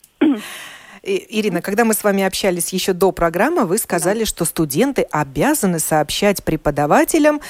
Ирина, 1.03 1.61
когда 1.61 1.85
мы 1.85 1.95
с 1.95 2.03
вами 2.03 2.23
общались 2.23 2.73
еще 2.73 2.93
до 2.93 3.13
программы, 3.13 3.67
вы 3.67 3.79
сказали, 3.79 4.21
да. 4.21 4.27
что 4.27 4.45
студенты 4.45 5.03
обязаны 5.11 5.79
сообщать 5.79 6.43
преподавателям 6.43 7.41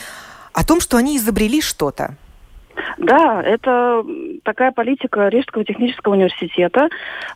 о 0.52 0.64
том, 0.64 0.80
что 0.80 0.96
они 0.96 1.18
изобрели 1.18 1.60
что-то. 1.60 2.16
Да, 2.98 3.42
это 3.42 4.04
такая 4.42 4.72
политика 4.72 5.28
Рижского 5.28 5.64
технического 5.64 6.14
университета. 6.14 6.88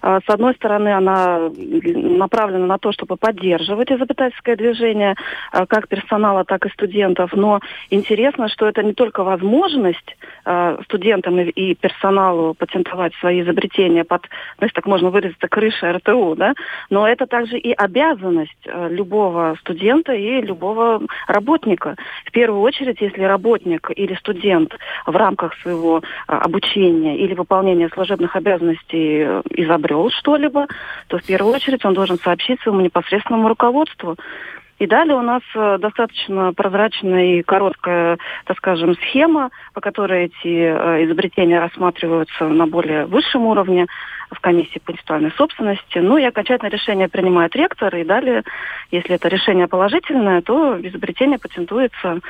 А, 0.03 0.21
с 0.21 0.29
одной 0.29 0.55
стороны, 0.55 0.89
она 0.89 1.51
направлена 1.51 2.67
на 2.67 2.79
то, 2.79 2.93
чтобы 2.93 3.17
поддерживать 3.17 3.91
изобретательское 3.91 4.57
движение 4.57 5.15
а, 5.53 5.67
как 5.67 5.89
персонала, 5.89 6.45
так 6.45 6.67
и 6.67 6.71
студентов. 6.71 7.33
Но 7.35 7.61
интересно, 7.91 8.49
что 8.49 8.69
это 8.69 8.83
не 8.83 8.93
только 8.93 9.25
возможность 9.25 10.17
а, 10.45 10.79
студентам 10.85 11.39
и 11.41 11.75
персоналу 11.75 12.55
патентовать 12.55 13.15
свои 13.17 13.43
изобретения 13.43 14.05
под, 14.05 14.29
если 14.61 14.75
так 14.75 14.87
можно 14.87 15.11
выразиться, 15.11 15.49
крышей 15.49 15.93
РТУ, 15.93 16.37
да, 16.37 16.55
но 16.91 17.09
это 17.09 17.27
также 17.27 17.59
и 17.59 17.73
обязанность 17.73 18.69
любого 18.91 19.57
студента 19.61 20.13
и 20.13 20.41
любого 20.41 21.03
работника. 21.27 21.97
В 22.27 22.33
первую 22.33 22.61
очередь, 22.61 23.01
если 23.01 23.23
работник 23.23 23.91
или 23.95 24.15
студент 24.15 24.77
в 25.07 25.17
рамках 25.17 25.38
своего 25.63 26.03
а, 26.27 26.39
обучения 26.39 27.17
или 27.19 27.35
выполнения 27.35 27.89
служебных 27.89 28.37
обязанностей 28.37 29.23
э, 29.23 29.43
изобрел 29.51 30.11
что-либо, 30.11 30.67
то 31.09 31.19
в 31.19 31.25
первую 31.25 31.55
очередь 31.55 31.85
он 31.85 31.95
должен 31.95 32.19
сообщить 32.19 32.61
своему 32.61 32.81
непосредственному 32.81 33.49
руководству. 33.49 34.17
И 34.79 34.87
далее 34.87 35.17
у 35.17 35.23
нас 35.23 35.43
э, 35.55 35.79
достаточно 35.81 36.53
прозрачная 36.53 37.39
и 37.39 37.43
короткая, 37.43 38.19
так 38.45 38.57
скажем, 38.59 38.95
схема, 38.95 39.51
по 39.75 39.81
которой 39.81 40.27
эти 40.27 40.47
э, 40.47 41.05
изобретения 41.05 41.59
рассматриваются 41.59 42.45
на 42.45 42.67
более 42.67 43.07
высшем 43.07 43.47
уровне 43.47 43.87
в 44.31 44.39
комиссии 44.41 44.79
по 44.79 44.93
интеллектуальной 44.93 45.33
собственности. 45.33 45.99
Ну 45.99 46.17
и 46.17 46.25
окончательное 46.25 46.71
решение 46.71 47.09
принимает 47.09 47.57
ректор, 47.57 47.95
и 47.97 48.05
далее, 48.05 48.45
если 48.91 49.17
это 49.17 49.29
решение 49.29 49.67
положительное, 49.67 50.43
то 50.43 50.79
изобретение 50.81 51.39
патентуется 51.39 52.21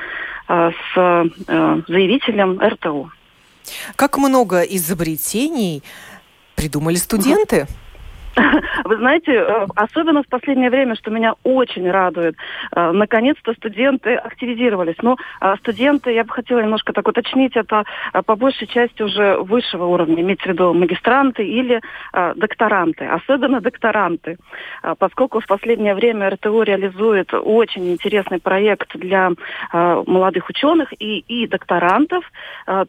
э, 0.47 0.71
с 0.71 0.97
э, 0.97 1.81
заявителем 1.87 2.59
РТУ. 2.59 3.11
Как 3.95 4.17
много 4.17 4.61
изобретений 4.61 5.83
придумали 6.55 6.95
студенты? 6.95 7.63
Угу. 7.63 7.88
Вы 8.85 8.97
знаете, 8.97 9.33
э, 9.33 9.65
особенно 9.75 10.23
в 10.23 10.27
последнее 10.27 10.69
время, 10.69 10.95
что 10.95 11.11
меня 11.11 11.33
очень 11.43 11.89
радует, 11.89 12.35
э, 12.75 12.91
наконец-то 12.91 13.53
студенты 13.53 14.15
активизировались. 14.15 14.95
Но 15.01 15.17
ну, 15.41 15.55
студенты, 15.57 16.13
я 16.13 16.23
бы 16.23 16.31
хотела 16.31 16.59
немножко 16.59 16.93
так 16.93 17.07
уточнить, 17.07 17.55
это 17.55 17.83
э, 18.13 18.21
по 18.21 18.35
большей 18.35 18.67
части 18.67 19.01
уже 19.01 19.37
высшего 19.37 19.85
уровня, 19.85 20.21
иметь 20.21 20.41
в 20.41 20.45
виду 20.45 20.73
магистранты 20.73 21.45
или 21.45 21.81
докторанты, 22.35 23.05
особенно 23.05 23.61
докторанты, 23.61 24.37
поскольку 24.97 25.39
в 25.39 25.47
последнее 25.47 25.95
время 25.95 26.29
РТУ 26.29 26.61
реализует 26.63 27.33
очень 27.33 27.91
интересный 27.91 28.39
проект 28.39 28.95
для 28.95 29.31
молодых 29.71 30.49
ученых 30.49 30.93
и, 30.99 31.19
и 31.19 31.47
докторантов, 31.47 32.23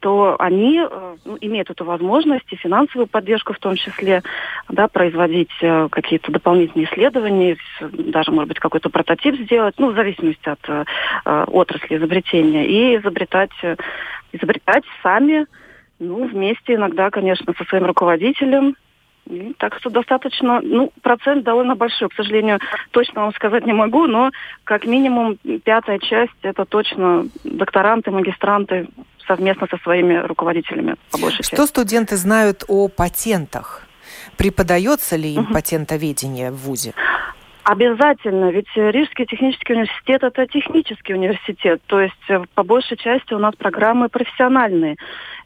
то 0.01 0.37
они 0.39 0.81
ну, 1.25 1.39
имеют 1.41 1.71
эту 1.71 1.85
возможность 1.85 2.53
и 2.53 2.57
финансовую 2.57 3.07
поддержку 3.07 3.53
в 3.53 3.59
том 3.59 3.77
числе 3.77 4.23
да, 4.69 4.89
производить 4.89 5.30
проводить 5.31 5.51
э, 5.63 5.89
какие-то 5.91 6.33
дополнительные 6.33 6.87
исследования, 6.87 7.57
даже, 7.81 8.33
может 8.33 8.49
быть, 8.49 8.59
какой-то 8.59 8.91
прототип 8.91 9.37
сделать, 9.41 9.75
ну, 9.79 9.93
в 9.93 9.95
зависимости 9.95 10.49
от 10.49 10.59
э, 10.69 10.85
э 11.25 11.45
отрасли 11.49 11.97
изобретения, 11.97 12.67
и 12.67 12.97
изобретать, 12.97 13.51
изобретать 14.33 14.85
сами, 15.03 15.47
ну, 15.99 16.27
вместе 16.27 16.75
иногда, 16.75 17.11
конечно, 17.11 17.53
со 17.57 17.65
своим 17.65 17.87
руководителем, 17.87 18.77
так 19.59 19.77
что 19.79 19.91
достаточно, 19.91 20.61
ну, 20.63 20.93
процент 21.03 21.45
довольно 21.45 21.77
большой. 21.77 22.09
К 22.09 22.15
сожалению, 22.15 22.59
точно 22.91 23.23
вам 23.23 23.35
сказать 23.35 23.67
не 23.67 23.73
могу, 23.73 24.07
но 24.07 24.31
как 24.65 24.87
минимум 24.87 25.39
пятая 25.65 25.99
часть 25.99 26.33
это 26.43 26.65
точно 26.65 27.27
докторанты, 27.45 28.11
магистранты 28.11 28.89
совместно 29.27 29.69
со 29.71 29.77
своими 29.79 30.15
руководителями 30.15 30.97
по 31.13 31.19
большей 31.19 31.45
Что 31.45 31.57
части. 31.57 31.71
студенты 31.71 32.17
знают 32.17 32.65
о 32.67 32.89
патентах? 32.89 33.87
Преподается 34.37 35.17
ли 35.17 35.35
им 35.35 35.53
патентоведение 35.53 36.51
в 36.51 36.57
ВУЗе? 36.57 36.95
Обязательно, 37.71 38.51
ведь 38.51 38.67
Рижский 38.75 39.27
технический 39.27 39.75
университет 39.75 40.25
это 40.25 40.45
технический 40.49 41.15
университет, 41.15 41.81
то 41.87 42.01
есть 42.01 42.17
э, 42.29 42.43
по 42.57 42.65
большей 42.65 42.97
части 42.97 43.33
у 43.33 43.39
нас 43.39 43.55
программы 43.55 44.09
профессиональные. 44.09 44.97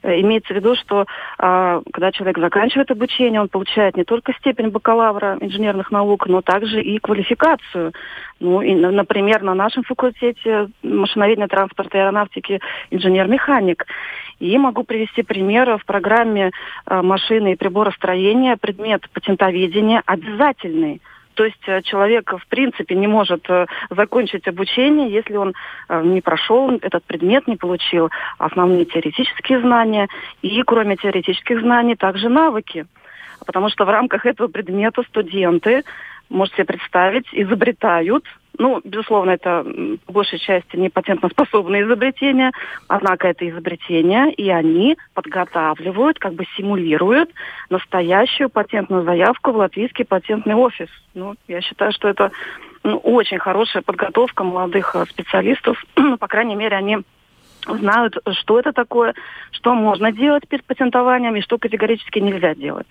Э, 0.01 0.19
имеется 0.21 0.51
в 0.51 0.55
виду, 0.55 0.75
что 0.75 1.05
а, 1.37 1.83
когда 1.93 2.11
человек 2.11 2.39
заканчивает 2.39 2.89
обучение, 2.89 3.39
он 3.39 3.47
получает 3.47 3.95
не 3.95 4.05
только 4.05 4.33
степень 4.39 4.69
бакалавра 4.69 5.37
инженерных 5.39 5.91
наук, 5.91 6.25
но 6.25 6.41
также 6.41 6.81
и 6.81 6.97
квалификацию. 6.97 7.93
Ну, 8.39 8.63
и, 8.63 8.73
например, 8.73 9.43
на 9.43 9.53
нашем 9.53 9.83
факультете 9.83 10.69
машиноведения 10.81 11.47
транспорта 11.47 11.99
и 11.99 12.01
аэронавтики 12.01 12.59
инженер-механик. 12.89 13.85
И 14.39 14.57
могу 14.57 14.83
привести 14.83 15.21
пример. 15.21 15.77
В 15.77 15.85
программе 15.85 16.49
э, 16.87 17.01
машины 17.03 17.53
и 17.53 17.55
приборостроения 17.55 18.57
предмет 18.57 19.07
патентоведения 19.13 20.01
обязательный. 20.07 21.01
То 21.35 21.45
есть 21.45 21.61
э, 21.67 21.81
человек, 21.83 22.33
в 22.33 22.47
принципе, 22.47 22.95
не 22.95 23.07
может 23.07 23.45
э, 23.49 23.67
закончить 23.89 24.47
обучение, 24.47 25.11
если 25.11 25.35
он 25.35 25.53
не 25.89 26.21
прошел 26.21 26.71
этот 26.81 27.03
предмет, 27.03 27.47
не 27.47 27.55
получил 27.55 28.09
основные 28.37 28.85
теоретические 28.85 29.61
знания 29.61 30.07
и, 30.41 30.61
кроме 30.63 30.95
теоретических 30.95 31.61
знаний, 31.61 31.95
также 31.95 32.29
навыки. 32.29 32.85
Потому 33.45 33.69
что 33.69 33.85
в 33.85 33.89
рамках 33.89 34.25
этого 34.25 34.47
предмета 34.47 35.03
студенты, 35.03 35.83
можете 36.29 36.57
себе 36.57 36.65
представить, 36.65 37.27
изобретают 37.31 38.25
ну, 38.57 38.81
безусловно, 38.83 39.31
это 39.31 39.65
по 40.05 40.13
большей 40.13 40.39
части 40.39 40.75
не 40.75 40.89
патентоспособные 40.89 41.83
изобретения, 41.83 42.51
однако 42.87 43.27
это 43.27 43.47
изобретения, 43.49 44.31
и 44.31 44.49
они 44.49 44.97
подготавливают, 45.13 46.19
как 46.19 46.33
бы 46.33 46.45
симулируют 46.57 47.31
настоящую 47.69 48.49
патентную 48.49 49.03
заявку 49.03 49.51
в 49.51 49.57
латвийский 49.57 50.05
патентный 50.05 50.55
офис. 50.55 50.89
Ну, 51.13 51.35
я 51.47 51.61
считаю, 51.61 51.91
что 51.91 52.07
это 52.07 52.31
ну, 52.83 52.97
очень 52.97 53.39
хорошая 53.39 53.81
подготовка 53.81 54.43
молодых 54.43 54.95
э, 54.95 55.05
специалистов. 55.09 55.83
Ну, 56.05 56.17
по 56.17 56.27
крайней 56.27 56.55
мере, 56.55 56.77
они 56.77 56.99
знают, 57.67 58.17
что 58.33 58.59
это 58.59 58.73
такое, 58.73 59.15
что 59.51 59.73
можно 59.73 60.11
делать 60.11 60.47
перед 60.47 60.63
патентованием 60.65 61.35
и 61.35 61.41
что 61.41 61.57
категорически 61.57 62.19
нельзя 62.19 62.53
делать. 62.53 62.87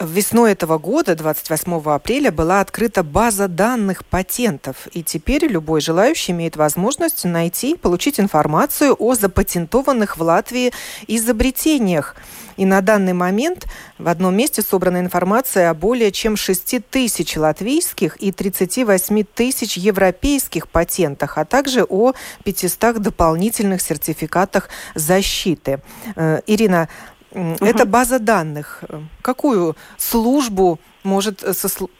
Весной 0.00 0.52
этого 0.52 0.78
года, 0.78 1.14
28 1.14 1.80
апреля, 1.84 2.32
была 2.32 2.60
открыта 2.60 3.04
база 3.04 3.46
данных 3.46 4.04
патентов, 4.04 4.88
и 4.92 5.04
теперь 5.04 5.46
любой 5.46 5.80
желающий 5.80 6.32
имеет 6.32 6.56
возможность 6.56 7.24
найти 7.24 7.72
и 7.72 7.76
получить 7.76 8.18
информацию 8.18 8.96
о 8.98 9.14
запатентованных 9.14 10.16
в 10.16 10.22
Латвии 10.22 10.72
изобретениях. 11.06 12.16
И 12.56 12.64
на 12.64 12.80
данный 12.80 13.12
момент 13.12 13.66
в 13.98 14.08
одном 14.08 14.36
месте 14.36 14.62
собрана 14.62 14.98
информация 14.98 15.70
о 15.70 15.74
более 15.74 16.12
чем 16.12 16.36
6 16.36 16.84
тысяч 16.90 17.36
латвийских 17.36 18.16
и 18.16 18.32
38 18.32 19.24
тысяч 19.34 19.76
европейских 19.76 20.68
патентах, 20.68 21.38
а 21.38 21.44
также 21.44 21.84
о 21.84 22.12
500 22.44 22.98
дополнительных 23.00 23.80
сертификатах 23.80 24.68
защиты. 24.94 25.80
Э, 26.16 26.40
Ирина, 26.46 26.88
Угу. 27.34 27.56
Это 27.60 27.84
база 27.84 28.18
данных. 28.18 28.84
Какую 29.22 29.76
службу 29.96 30.78
может 31.02 31.40
сослу... 31.40 31.90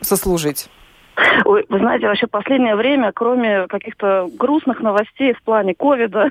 сослужить? 0.00 0.68
Ой, 1.44 1.66
вы 1.68 1.78
знаете, 1.78 2.06
вообще 2.06 2.26
последнее 2.26 2.76
время, 2.76 3.12
кроме 3.12 3.66
каких-то 3.66 4.28
грустных 4.32 4.80
новостей 4.80 5.34
в 5.34 5.42
плане 5.42 5.74
ковида, 5.74 6.30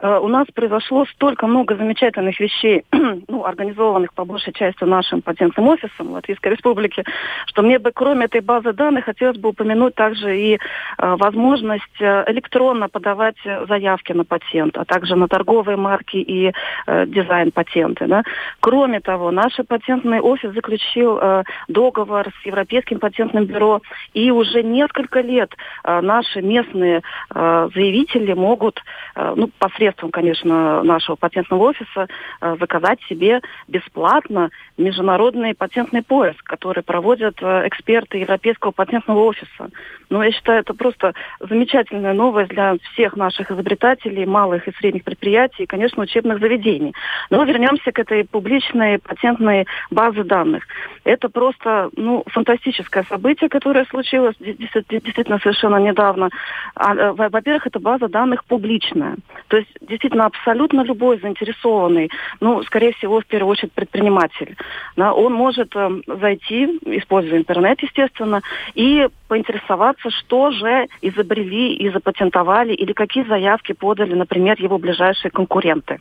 у 0.00 0.28
нас 0.28 0.46
произошло 0.54 1.06
столько 1.06 1.46
много 1.46 1.74
замечательных 1.74 2.38
вещей, 2.38 2.84
ну, 3.28 3.44
организованных 3.44 4.12
по 4.12 4.24
большей 4.24 4.52
части 4.52 4.84
нашим 4.84 5.22
патентным 5.22 5.68
офисом 5.68 6.10
Латвийской 6.10 6.52
Республики, 6.52 7.04
что 7.46 7.62
мне 7.62 7.78
бы 7.78 7.92
кроме 7.92 8.26
этой 8.26 8.40
базы 8.40 8.72
данных 8.72 9.06
хотелось 9.06 9.38
бы 9.38 9.50
упомянуть 9.50 9.94
также 9.94 10.38
и 10.38 10.54
э, 10.54 10.58
возможность 10.98 12.00
э, 12.00 12.24
электронно 12.28 12.88
подавать 12.88 13.36
заявки 13.68 14.12
на 14.12 14.24
патент, 14.24 14.76
а 14.76 14.84
также 14.84 15.16
на 15.16 15.28
торговые 15.28 15.76
марки 15.76 16.16
и 16.16 16.52
э, 16.86 17.06
дизайн 17.06 17.50
патенты. 17.50 18.06
Да. 18.06 18.22
Кроме 18.60 19.00
того, 19.00 19.30
наш 19.30 19.56
патентный 19.66 20.20
офис 20.20 20.52
заключил 20.52 21.18
э, 21.20 21.44
договор 21.68 22.26
с 22.42 22.46
Европейским 22.46 22.98
патентным 22.98 23.46
бюро, 23.46 23.80
и 24.12 24.30
уже 24.30 24.62
несколько 24.62 25.20
лет 25.20 25.54
э, 25.84 26.00
наши 26.00 26.42
местные 26.42 27.02
э, 27.34 27.68
заявители 27.74 28.34
могут 28.34 28.82
э, 29.14 29.34
ну, 29.36 29.50
посредством 29.58 29.85
посредством, 29.86 30.10
конечно, 30.10 30.82
нашего 30.82 31.16
патентного 31.16 31.64
офиса 31.64 32.08
э, 32.40 32.56
заказать 32.58 32.98
себе 33.08 33.40
бесплатно 33.68 34.50
международный 34.76 35.54
патентный 35.54 36.02
поиск, 36.02 36.42
который 36.42 36.82
проводят 36.82 37.36
э, 37.40 37.68
эксперты 37.68 38.18
Европейского 38.18 38.72
патентного 38.72 39.20
офиса. 39.20 39.70
Ну, 40.10 40.22
я 40.22 40.32
считаю, 40.32 40.60
это 40.60 40.74
просто 40.74 41.14
замечательная 41.40 42.12
новость 42.14 42.50
для 42.50 42.76
всех 42.92 43.16
наших 43.16 43.50
изобретателей, 43.50 44.26
малых 44.26 44.68
и 44.68 44.72
средних 44.78 45.04
предприятий 45.04 45.64
и, 45.64 45.66
конечно, 45.66 46.02
учебных 46.02 46.38
заведений. 46.40 46.94
Но 47.30 47.44
вернемся 47.44 47.92
к 47.92 47.98
этой 47.98 48.24
публичной 48.24 48.98
патентной 48.98 49.66
базе 49.90 50.24
данных. 50.24 50.64
Это 51.04 51.28
просто 51.28 51.90
ну, 51.96 52.22
фантастическое 52.26 53.04
событие, 53.04 53.48
которое 53.48 53.84
случилось 53.86 54.36
действительно 54.40 55.38
совершенно 55.38 55.76
недавно. 55.76 56.30
А, 56.74 56.94
э, 56.94 57.12
во-первых, 57.12 57.66
эта 57.66 57.80
база 57.80 58.08
данных 58.08 58.44
публичная. 58.44 59.16
То 59.48 59.56
есть 59.56 59.75
действительно 59.80 60.26
абсолютно 60.26 60.82
любой 60.82 61.18
заинтересованный, 61.18 62.10
ну, 62.40 62.62
скорее 62.64 62.92
всего, 62.94 63.20
в 63.20 63.26
первую 63.26 63.52
очередь 63.52 63.72
предприниматель, 63.72 64.56
да, 64.96 65.12
он 65.12 65.32
может 65.32 65.74
э, 65.76 65.90
зайти, 66.06 66.78
используя 66.84 67.38
интернет, 67.38 67.82
естественно, 67.82 68.42
и 68.74 69.08
поинтересоваться, 69.28 70.10
что 70.10 70.50
же 70.50 70.86
изобрели 71.02 71.74
и 71.74 71.90
запатентовали, 71.90 72.72
или 72.72 72.92
какие 72.92 73.24
заявки 73.24 73.72
подали, 73.72 74.14
например, 74.14 74.56
его 74.60 74.78
ближайшие 74.78 75.30
конкуренты. 75.30 76.00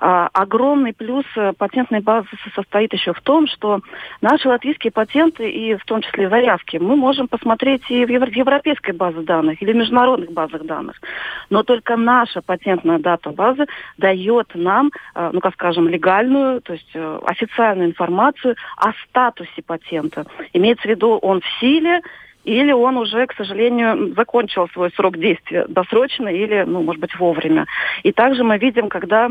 А, 0.00 0.28
огромный 0.32 0.94
плюс 0.94 1.24
э, 1.36 1.52
патентной 1.56 2.00
базы 2.00 2.28
состоит 2.54 2.92
еще 2.94 3.12
в 3.12 3.20
том, 3.20 3.46
что 3.46 3.80
наши 4.22 4.48
латвийские 4.48 4.92
патенты 4.92 5.50
и 5.50 5.74
в 5.74 5.84
том 5.84 6.00
числе 6.00 6.30
заявки 6.30 6.78
мы 6.78 6.96
можем 6.96 7.28
посмотреть 7.28 7.82
и 7.90 8.06
в 8.06 8.08
европейской 8.08 8.92
базе 8.92 9.20
данных 9.20 9.60
или 9.60 9.72
в 9.72 9.76
международных 9.76 10.32
базах 10.32 10.64
данных. 10.64 10.96
Но 11.50 11.62
только 11.64 11.96
наша 11.96 12.40
патентная 12.40 12.98
дата 12.98 13.30
базы 13.30 13.66
дает 13.98 14.52
нам, 14.54 14.90
э, 15.14 15.30
ну 15.32 15.40
как 15.40 15.52
скажем, 15.52 15.86
легальную, 15.86 16.62
то 16.62 16.72
есть 16.72 16.90
э, 16.94 17.20
официальную 17.26 17.90
информацию 17.90 18.56
о 18.76 18.92
статусе 19.04 19.62
патента. 19.66 20.24
Имеется 20.54 20.88
в 20.88 20.90
виду, 20.90 21.18
он 21.18 21.40
в 21.40 21.60
силе, 21.60 22.00
или 22.44 22.72
он 22.72 22.96
уже, 22.96 23.26
к 23.26 23.34
сожалению, 23.34 24.14
закончил 24.14 24.68
свой 24.68 24.90
срок 24.92 25.18
действия 25.18 25.66
досрочно 25.68 26.28
или, 26.28 26.64
ну, 26.66 26.82
может 26.82 27.00
быть, 27.00 27.18
вовремя. 27.18 27.66
И 28.02 28.12
также 28.12 28.44
мы 28.44 28.58
видим, 28.58 28.88
когда 28.88 29.30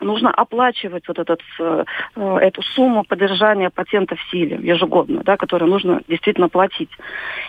нужно 0.00 0.30
оплачивать 0.30 1.06
вот 1.08 1.18
этот, 1.18 1.40
э, 1.58 1.84
эту 2.16 2.62
сумму 2.62 3.04
поддержания 3.04 3.70
патента 3.70 4.16
в 4.16 4.30
силе 4.30 4.58
ежегодно, 4.62 5.22
да, 5.24 5.36
которую 5.36 5.70
нужно 5.70 6.00
действительно 6.08 6.48
платить. 6.48 6.90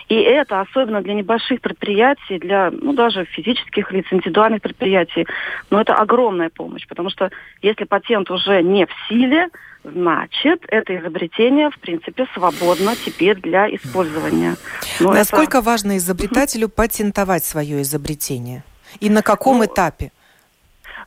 И 0.08 0.14
это 0.14 0.60
особенно 0.60 1.02
для 1.02 1.14
небольших 1.14 1.60
предприятий, 1.60 2.38
для 2.38 2.70
ну, 2.70 2.92
даже 2.92 3.24
физических 3.24 3.92
лиц, 3.92 4.06
индивидуальных 4.10 4.62
предприятий, 4.62 5.26
но 5.70 5.80
это 5.80 5.94
огромная 5.94 6.50
помощь, 6.50 6.86
потому 6.86 7.10
что 7.10 7.30
если 7.62 7.84
патент 7.84 8.30
уже 8.30 8.62
не 8.62 8.86
в 8.86 8.90
силе, 9.08 9.48
значит, 9.84 10.64
это 10.68 10.96
изобретение, 10.96 11.70
в 11.70 11.78
принципе, 11.78 12.26
свободно 12.34 12.94
теперь 12.96 13.40
для 13.40 13.74
использования. 13.74 14.56
Но 15.00 15.12
Насколько 15.12 15.58
это... 15.58 15.66
важно 15.66 15.96
изобретателю 15.96 16.68
патентовать 16.68 17.44
свое 17.44 17.82
изобретение? 17.82 18.62
И 19.00 19.10
на 19.10 19.22
каком 19.22 19.58
ну, 19.58 19.64
этапе? 19.64 20.12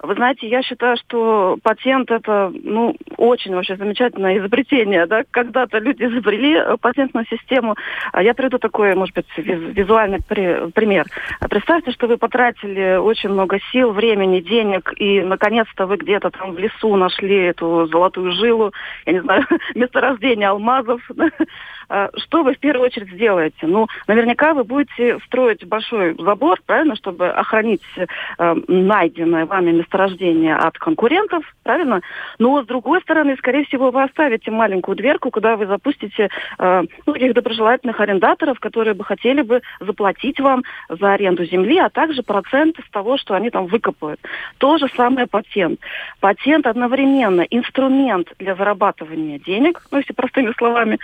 Вы 0.01 0.15
знаете, 0.15 0.47
я 0.47 0.62
считаю, 0.62 0.97
что 0.97 1.58
патент 1.63 2.12
это 2.12 2.51
ну, 2.63 2.95
очень 3.17 3.53
вообще 3.55 3.75
замечательное 3.75 4.38
изобретение. 4.38 5.05
Да? 5.05 5.23
Когда-то 5.29 5.79
люди 5.79 6.03
изобрели 6.03 6.55
э, 6.55 6.77
патентную 6.79 7.25
систему. 7.27 7.75
А 8.12 8.21
я 8.23 8.34
приведу 8.34 8.58
такой, 8.58 8.95
может 8.95 9.15
быть, 9.15 9.25
визуальный 9.38 10.19
пример. 10.21 11.05
Представьте, 11.49 11.91
что 11.91 12.08
вы 12.08 12.17
потратили 12.17 12.97
очень 12.97 13.29
много 13.29 13.60
сил, 13.71 13.91
времени, 13.91 14.41
денег, 14.41 14.93
и 14.97 15.21
наконец-то 15.21 15.86
вы 15.86 15.97
где-то 15.97 16.29
там 16.29 16.53
в 16.53 16.60
лесу 16.60 16.95
нашли 16.95 17.36
эту 17.45 17.88
золотую 17.88 18.31
жилу, 18.34 18.73
я 19.05 19.13
не 19.13 19.21
знаю, 19.21 19.45
месторождение 19.75 20.49
алмазов. 20.49 21.01
А, 21.89 22.10
что 22.17 22.43
вы 22.43 22.54
в 22.54 22.60
первую 22.60 22.88
очередь 22.88 23.12
сделаете? 23.12 23.67
Ну, 23.67 23.88
наверняка 24.08 24.54
вы 24.54 24.63
будете 24.63 25.19
строить 25.26 25.65
большой 25.65 26.15
забор, 26.17 26.60
правильно, 26.65 26.95
чтобы 26.95 27.28
охранить 27.28 27.84
э, 27.98 28.56
найденное 28.67 29.45
вами 29.45 29.71
месторождение 29.71 30.56
от 30.56 30.78
конкурентов, 30.78 31.43
правильно? 31.63 32.02
Но, 32.39 32.63
с 32.63 32.65
другой 32.65 33.02
стороны, 33.02 33.36
скорее 33.38 33.65
всего, 33.65 33.91
вы 33.91 34.04
оставите 34.04 34.52
маленькую 34.52 34.95
дверку, 34.95 35.32
куда 35.32 35.56
вы 35.56 35.67
запустите 35.67 36.30
э, 36.58 36.84
ну, 37.06 37.13
таких 37.13 37.34
доброжелательных 37.34 38.00
арендаторов, 38.00 38.60
которые 38.60 38.93
бы 38.93 39.04
хотели 39.04 39.41
бы 39.41 39.62
заплатить 39.80 40.39
вам 40.39 40.63
за 40.89 41.13
аренду 41.13 41.45
земли, 41.45 41.78
а 41.78 41.89
также 41.89 42.24
процент 42.24 42.78
с 42.86 42.89
того, 42.91 43.17
что 43.17 43.36
они 43.36 43.50
там 43.50 43.67
выкопают. 43.67 44.19
То 44.58 44.78
же 44.78 44.88
самое 44.95 45.28
патент. 45.28 45.80
Патент 46.19 46.65
одновременно 46.67 47.41
инструмент 47.41 48.32
для 48.39 48.56
зарабатывания 48.56 49.39
денег, 49.39 49.82
ну, 49.91 50.00
если 50.00 50.13
простыми 50.13 50.54
словами, 50.58 51.00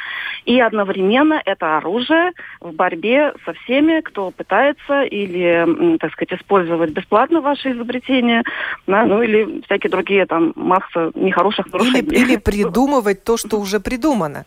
и 0.46 0.60
одновременно 0.72 1.42
это 1.46 1.78
оружие 1.78 2.32
в 2.62 2.74
борьбе 2.74 3.34
со 3.46 3.54
всеми, 3.54 4.02
кто 4.02 4.32
пытается 4.32 5.04
или, 5.04 5.98
так 5.98 6.12
сказать, 6.14 6.40
использовать 6.40 6.92
бесплатно 6.92 7.42
ваши 7.42 7.72
изобретения, 7.72 8.44
да, 8.88 9.06
ну 9.06 9.22
или 9.22 9.62
всякие 9.66 9.92
другие 9.92 10.26
там 10.26 10.54
масса 10.56 11.12
нехороших 11.16 11.72
нарушений. 11.72 12.00
Или, 12.00 12.16
или 12.16 12.38
придумывать 12.52 13.24
то, 13.24 13.38
что 13.38 13.60
уже 13.60 13.80
придумано. 13.80 14.46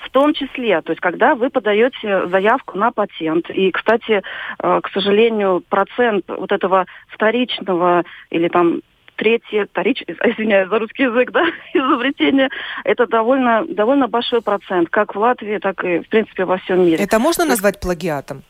В 0.00 0.10
том 0.10 0.32
числе, 0.32 0.80
то 0.80 0.92
есть 0.92 1.00
когда 1.00 1.34
вы 1.34 1.50
подаете 1.50 2.26
заявку 2.28 2.78
на 2.78 2.90
патент, 2.90 3.50
и, 3.50 3.70
кстати, 3.70 4.22
э, 4.58 4.80
к 4.82 4.88
сожалению, 4.92 5.62
процент 5.68 6.24
вот 6.28 6.50
этого 6.52 6.86
вторичного 7.08 8.04
или 8.30 8.48
там 8.48 8.80
третье, 9.20 9.66
вторич, 9.70 10.02
извиняюсь 10.06 10.70
за 10.70 10.78
русский 10.78 11.02
язык, 11.02 11.30
да, 11.30 11.44
изобретение, 11.74 12.48
это 12.84 13.06
довольно, 13.06 13.64
довольно 13.68 14.08
большой 14.08 14.40
процент, 14.40 14.88
как 14.88 15.14
в 15.14 15.18
Латвии, 15.18 15.58
так 15.58 15.84
и, 15.84 15.98
в 16.00 16.08
принципе, 16.08 16.46
во 16.46 16.56
всем 16.56 16.84
мире. 16.86 17.04
Это 17.04 17.18
можно 17.18 17.44
назвать 17.44 17.78
плагиатом? 17.80 18.42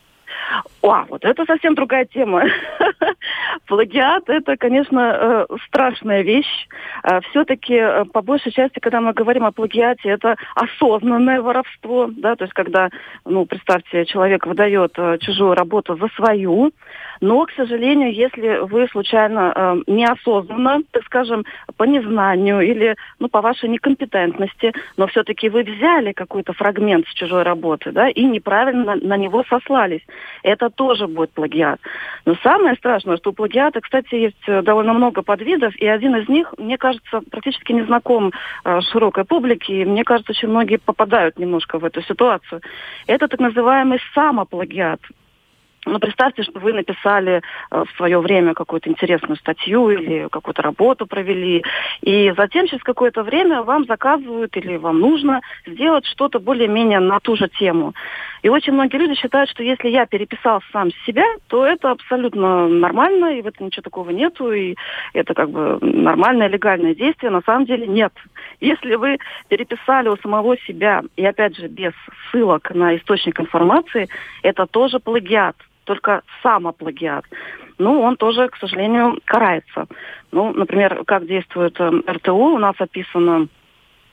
О, 0.81 1.05
вот 1.09 1.23
это 1.23 1.45
совсем 1.45 1.75
другая 1.75 2.05
тема. 2.05 2.43
Плагиат– 3.67 4.23
это, 4.27 4.57
конечно, 4.57 5.47
э, 5.49 5.57
страшная 5.67 6.23
вещь. 6.23 6.67
Э, 7.03 7.21
Все-таки, 7.29 7.75
э, 7.75 8.05
по 8.05 8.21
большей 8.21 8.51
части, 8.51 8.79
когда 8.79 8.99
мы 8.99 9.13
говорим 9.13 9.45
о 9.45 9.51
плагиате, 9.51 10.09
это 10.09 10.35
осознанное 10.55 11.41
воровство. 11.41 12.09
Да? 12.11 12.35
То 12.35 12.45
есть, 12.45 12.53
когда, 12.53 12.89
ну, 13.25 13.45
представьте, 13.45 14.05
человек 14.05 14.45
выдает 14.45 14.97
чужую 15.19 15.53
работу 15.53 15.95
за 15.97 16.07
свою, 16.15 16.71
но, 17.21 17.45
к 17.45 17.51
сожалению, 17.51 18.11
если 18.11 18.65
вы 18.65 18.87
случайно 18.87 19.83
неосознанно, 19.85 20.81
так 20.89 21.03
скажем, 21.03 21.45
по 21.77 21.83
незнанию 21.83 22.61
или 22.61 22.95
ну, 23.19 23.29
по 23.29 23.41
вашей 23.41 23.69
некомпетентности, 23.69 24.73
но 24.97 25.05
все-таки 25.05 25.49
вы 25.49 25.63
взяли 25.63 26.13
какой-то 26.13 26.53
фрагмент 26.53 27.07
с 27.07 27.13
чужой 27.13 27.43
работы 27.43 27.91
да, 27.91 28.09
и 28.09 28.23
неправильно 28.23 28.95
на 28.95 29.17
него 29.17 29.43
сослались, 29.47 30.01
это 30.43 30.69
тоже 30.69 31.07
будет 31.07 31.31
плагиат. 31.31 31.79
Но 32.25 32.35
самое 32.43 32.75
страшное, 32.75 33.17
что 33.17 33.31
у 33.31 33.33
плагиата, 33.33 33.81
кстати, 33.81 34.15
есть 34.15 34.43
э, 34.47 34.61
довольно 34.61 34.93
много 34.93 35.21
подвидов, 35.21 35.75
и 35.75 35.87
один 35.87 36.15
из 36.15 36.27
них, 36.29 36.53
мне 36.57 36.77
кажется, 36.77 37.21
практически 37.29 37.71
не 37.71 37.83
знаком 37.83 38.31
э, 38.63 38.81
широкой 38.91 39.25
публике, 39.25 39.81
и 39.81 39.85
мне 39.85 40.03
кажется, 40.03 40.31
очень 40.31 40.49
многие 40.49 40.77
попадают 40.77 41.39
немножко 41.39 41.79
в 41.79 41.85
эту 41.85 42.01
ситуацию. 42.01 42.61
Это 43.07 43.27
так 43.27 43.39
называемый 43.39 43.99
самоплагиат. 44.13 45.01
Ну, 45.85 45.97
представьте, 45.97 46.43
что 46.43 46.59
вы 46.59 46.73
написали 46.73 47.41
э, 47.71 47.83
в 47.83 47.97
свое 47.97 48.19
время 48.19 48.53
какую-то 48.53 48.89
интересную 48.89 49.35
статью 49.37 49.89
или 49.89 50.27
какую-то 50.29 50.61
работу 50.61 51.07
провели, 51.07 51.63
и 52.01 52.31
затем 52.37 52.67
через 52.67 52.83
какое-то 52.83 53.23
время 53.23 53.63
вам 53.63 53.85
заказывают 53.85 54.55
или 54.57 54.77
вам 54.77 54.99
нужно 54.99 55.41
сделать 55.65 56.05
что-то 56.05 56.39
более-менее 56.39 56.99
на 56.99 57.19
ту 57.19 57.35
же 57.35 57.49
тему. 57.49 57.95
И 58.41 58.49
очень 58.49 58.73
многие 58.73 58.97
люди 58.97 59.15
считают, 59.15 59.49
что 59.49 59.63
если 59.63 59.89
я 59.89 60.05
переписал 60.05 60.61
сам 60.71 60.91
себя, 61.05 61.25
то 61.47 61.65
это 61.65 61.91
абсолютно 61.91 62.67
нормально, 62.67 63.37
и 63.37 63.41
в 63.41 63.47
этом 63.47 63.67
ничего 63.67 63.83
такого 63.83 64.09
нету, 64.09 64.51
и 64.51 64.75
это 65.13 65.33
как 65.33 65.49
бы 65.49 65.77
нормальное 65.81 66.47
легальное 66.47 66.95
действие. 66.95 67.31
На 67.31 67.41
самом 67.41 67.65
деле 67.65 67.87
нет. 67.87 68.13
Если 68.59 68.95
вы 68.95 69.17
переписали 69.47 70.09
у 70.09 70.17
самого 70.17 70.57
себя, 70.57 71.03
и 71.15 71.25
опять 71.25 71.55
же 71.55 71.67
без 71.67 71.93
ссылок 72.31 72.73
на 72.73 72.95
источник 72.97 73.39
информации, 73.39 74.09
это 74.43 74.65
тоже 74.65 74.99
плагиат 74.99 75.55
только 75.83 76.21
самоплагиат. 76.43 77.25
Ну, 77.77 78.01
он 78.01 78.15
тоже, 78.15 78.47
к 78.49 78.57
сожалению, 78.57 79.19
карается. 79.25 79.87
Ну, 80.31 80.53
например, 80.53 81.03
как 81.05 81.25
действует 81.25 81.75
э, 81.79 81.91
РТУ, 82.07 82.35
у 82.35 82.57
нас 82.59 82.75
описано 82.77 83.47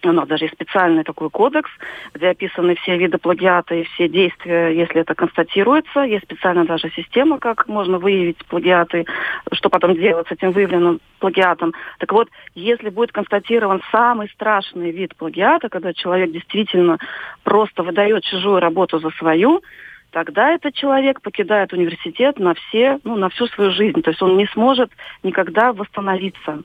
у 0.05 0.13
нас 0.13 0.29
даже 0.29 0.45
есть 0.45 0.55
специальный 0.55 1.05
такой 1.05 1.31
кодекс, 1.31 1.71
где 2.15 2.29
описаны 2.29 2.77
все 2.77 2.97
виды 2.97 3.19
плагиата 3.19 3.75
и 3.75 3.85
все 3.85 4.09
действия, 4.09 4.69
если 4.69 5.01
это 5.01 5.15
констатируется. 5.15 6.01
Есть 6.01 6.25
специальная 6.25 6.65
даже 6.65 6.91
система, 6.91 7.39
как 7.39 7.67
можно 7.69 7.99
выявить 7.99 8.45
плагиаты, 8.47 9.07
что 9.53 9.69
потом 9.71 9.95
делать 9.95 10.29
с 10.29 10.33
этим 10.33 10.53
выявленным 10.53 11.01
плагиатом. 11.19 11.75
Так 11.99 12.13
вот, 12.13 12.29
если 12.55 12.91
будет 12.91 13.13
констатирован 13.13 13.83
самый 13.91 14.29
страшный 14.29 14.93
вид 14.93 15.17
плагиата, 15.17 15.69
когда 15.69 15.93
человек 15.93 16.31
действительно 16.31 16.99
просто 17.43 17.83
выдает 17.83 18.23
чужую 18.25 18.61
работу 18.61 18.99
за 19.01 19.11
свою, 19.11 19.63
тогда 20.11 20.51
этот 20.51 20.75
человек 20.75 21.21
покидает 21.21 21.73
университет 21.73 22.39
на 22.39 22.55
все, 22.55 22.99
ну, 23.05 23.17
на 23.17 23.29
всю 23.31 23.47
свою 23.49 23.73
жизнь. 23.73 24.01
То 24.03 24.11
есть 24.11 24.23
он 24.23 24.37
не 24.37 24.47
сможет 24.47 24.91
никогда 25.23 25.73
восстановиться. 25.73 26.63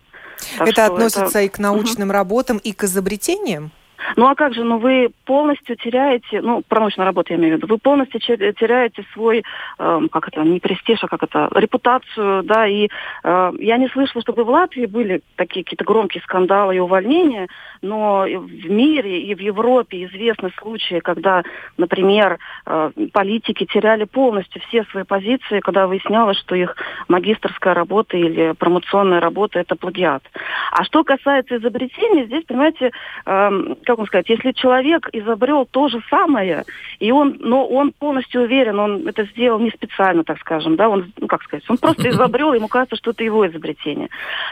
Так 0.58 0.68
это 0.68 0.86
относится 0.86 1.26
это... 1.26 1.42
и 1.42 1.50
к 1.50 1.60
научным 1.60 2.10
угу. 2.10 2.14
работам, 2.14 2.58
и 2.58 2.74
к 2.74 2.84
изобретениям? 2.84 3.72
Ну 4.16 4.28
а 4.28 4.36
как 4.36 4.54
же, 4.54 4.64
ну 4.64 4.78
вы 4.78 5.12
полностью 5.26 5.76
теряете, 5.76 6.42
ну 6.42 6.64
про 6.68 6.80
научную 6.82 7.06
работу 7.06 7.34
я 7.34 7.40
имею 7.40 7.56
в 7.56 7.58
виду, 7.58 7.68
вы 7.68 7.78
полностью 7.78 8.20
теряете 8.20 9.06
свой, 9.14 9.44
э, 9.80 10.00
как 10.12 10.28
это, 10.28 10.42
не 10.42 10.60
престиж, 10.60 11.04
а 11.04 11.08
как 11.08 11.24
это, 11.24 11.50
репутацию, 11.56 12.44
да, 12.44 12.68
и 12.68 12.90
э, 13.24 13.52
я 13.60 13.78
не 13.78 13.88
слышала, 13.90 14.22
чтобы 14.22 14.44
в 14.44 14.50
Латвии 14.50 14.86
были 14.86 15.22
такие 15.36 15.64
какие-то 15.64 15.86
громкие 15.86 16.22
скандалы 16.24 16.76
и 16.76 16.80
увольнения, 16.80 17.48
но 17.82 18.26
в 18.26 18.70
мире 18.70 19.22
и 19.22 19.36
в 19.36 19.40
Европе 19.40 20.06
известны 20.06 20.52
случаи, 20.62 21.00
когда, 21.00 21.44
например, 21.78 22.40
э, 22.66 22.92
политики 23.12 23.66
теряли 23.66 24.06
полностью 24.06 24.62
все 24.68 24.84
свои 24.86 25.04
позиции, 25.04 25.60
когда 25.60 25.88
выяснялось, 25.88 26.38
что 26.38 26.56
их 26.56 26.76
магистрская 27.08 27.74
работа 27.74 28.18
или 28.18 28.54
промоционная 28.54 29.20
работа– 29.20 29.60
это 29.60 29.76
плагиат. 29.76 30.24
А 30.72 30.84
что 30.84 31.04
касается 31.04 31.58
изобретений, 31.58 32.26
здесь, 32.26 32.46
понимаете, 32.46 32.92
э, 33.26 33.76
как 33.94 34.00
вам 34.00 34.08
сказать, 34.08 34.30
если 34.30 34.54
человек 34.54 35.08
изобрел 35.14 35.68
то 35.70 35.88
же 35.88 36.02
самое, 36.10 36.66
и 37.00 37.12
он, 37.12 37.38
но 37.40 37.68
он 37.68 37.92
полностью 37.92 38.42
уверен, 38.42 38.80
он 38.80 39.08
это 39.08 39.26
сделал 39.26 39.60
не 39.60 39.70
специально, 39.70 40.24
так 40.24 40.40
скажем, 40.40 40.76
да, 40.76 40.90
он, 40.90 41.14
ну, 41.20 41.28
как 41.28 41.44
сказать, 41.44 41.64
он 41.70 41.78
просто 41.78 42.10
изобрел, 42.10 42.54
ему 42.54 42.68
кажется, 42.68 42.96
что 42.96 43.12
это 43.12 43.24
его 43.24 43.46
изобретение. 43.46 44.10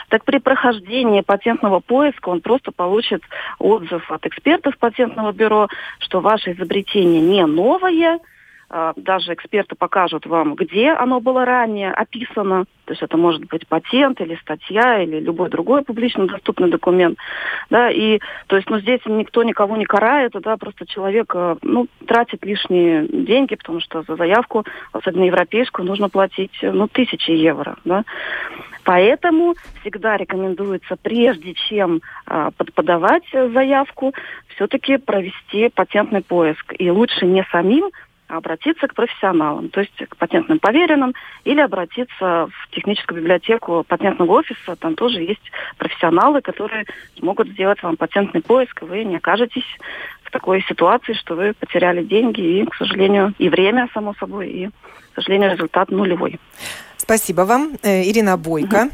Так 0.10 0.26
при 0.26 0.38
прохождении 0.38 1.22
патентного 1.22 1.80
поиска 1.80 2.30
он 2.30 2.42
просто 2.42 2.72
получит 2.72 3.24
отзыв 3.58 4.12
от 4.12 4.26
экспертов 4.28 4.78
патентного 4.78 5.32
бюро, 5.32 5.68
что 5.98 6.20
ваше 6.20 6.52
изобретение 6.52 7.20
не 7.20 7.44
новое, 7.48 8.20
даже 8.96 9.34
эксперты 9.34 9.76
покажут 9.76 10.26
вам, 10.26 10.56
где 10.56 10.92
оно 10.92 11.20
было 11.20 11.44
ранее 11.44 11.92
описано. 11.92 12.66
То 12.86 12.94
есть 12.94 13.04
это 13.04 13.18
может 13.18 13.46
быть 13.46 13.68
патент 13.68 14.22
или 14.22 14.36
статья 14.36 15.02
или 15.04 15.20
любой 15.20 15.50
другой 15.50 15.84
публично 15.84 16.26
доступный 16.28 16.70
документ. 16.70 17.18
Да, 17.70 17.90
и 17.90 18.20
то 18.48 18.56
есть, 18.56 18.70
ну, 18.70 18.80
здесь 18.80 19.02
никто 19.06 19.44
никого 19.44 19.76
не 19.76 19.86
карает, 19.86 20.32
да, 20.34 20.58
просто 20.58 20.86
человек, 20.86 21.32
э, 21.36 21.58
ну, 21.62 21.88
тратит 22.06 22.46
лишние 22.46 23.08
деньги, 23.08 23.56
потому 23.56 23.82
что 23.82 24.04
за 24.04 24.16
заявку, 24.16 24.66
особенно 24.94 25.26
европейскую, 25.26 25.86
нужно 25.86 26.10
платить, 26.10 26.58
ну, 26.62 26.88
тысячи 26.88 27.32
евро, 27.32 27.76
да. 27.86 28.04
Поэтому 28.84 29.56
всегда 29.82 30.18
рекомендуется, 30.18 30.96
прежде 31.02 31.54
чем 31.54 32.02
э, 32.28 32.50
подавать 32.74 33.26
заявку, 33.32 34.14
все-таки 34.56 34.98
провести 34.98 35.70
патентный 35.70 36.22
поиск. 36.22 36.74
И 36.78 36.90
лучше 36.90 37.26
не 37.26 37.44
самим 37.52 37.90
обратиться 38.32 38.88
к 38.88 38.94
профессионалам, 38.94 39.70
то 39.70 39.82
есть 39.82 39.96
к 39.96 40.16
патентным 40.18 40.60
поверенным, 40.60 41.14
или 41.44 41.60
обратиться 41.60 42.48
в 42.48 42.70
техническую 42.72 43.22
библиотеку 43.22 43.84
патентного 43.88 44.32
офиса. 44.34 44.76
Там 44.76 44.96
тоже 44.96 45.22
есть 45.22 45.52
профессионалы, 45.78 46.42
которые 46.42 46.86
смогут 47.18 47.50
сделать 47.50 47.82
вам 47.84 47.98
патентный 47.98 48.42
поиск, 48.42 48.82
и 48.82 48.86
вы 48.86 49.04
не 49.04 49.18
окажетесь 49.18 49.66
в 50.24 50.32
такой 50.32 50.64
ситуации, 50.64 51.14
что 51.14 51.36
вы 51.36 51.54
потеряли 51.54 52.04
деньги 52.04 52.42
и, 52.42 52.66
к 52.66 52.76
сожалению, 52.76 53.34
и 53.38 53.50
время, 53.50 53.90
само 53.94 54.14
собой, 54.20 54.50
и, 54.50 54.68
к 54.68 55.16
сожалению, 55.16 55.52
результат 55.52 55.92
нулевой. 55.92 56.40
Спасибо 56.98 57.42
вам, 57.42 57.78
э, 57.84 58.04
Ирина 58.04 58.38
Бойко. 58.38 58.84
Угу 58.84 58.92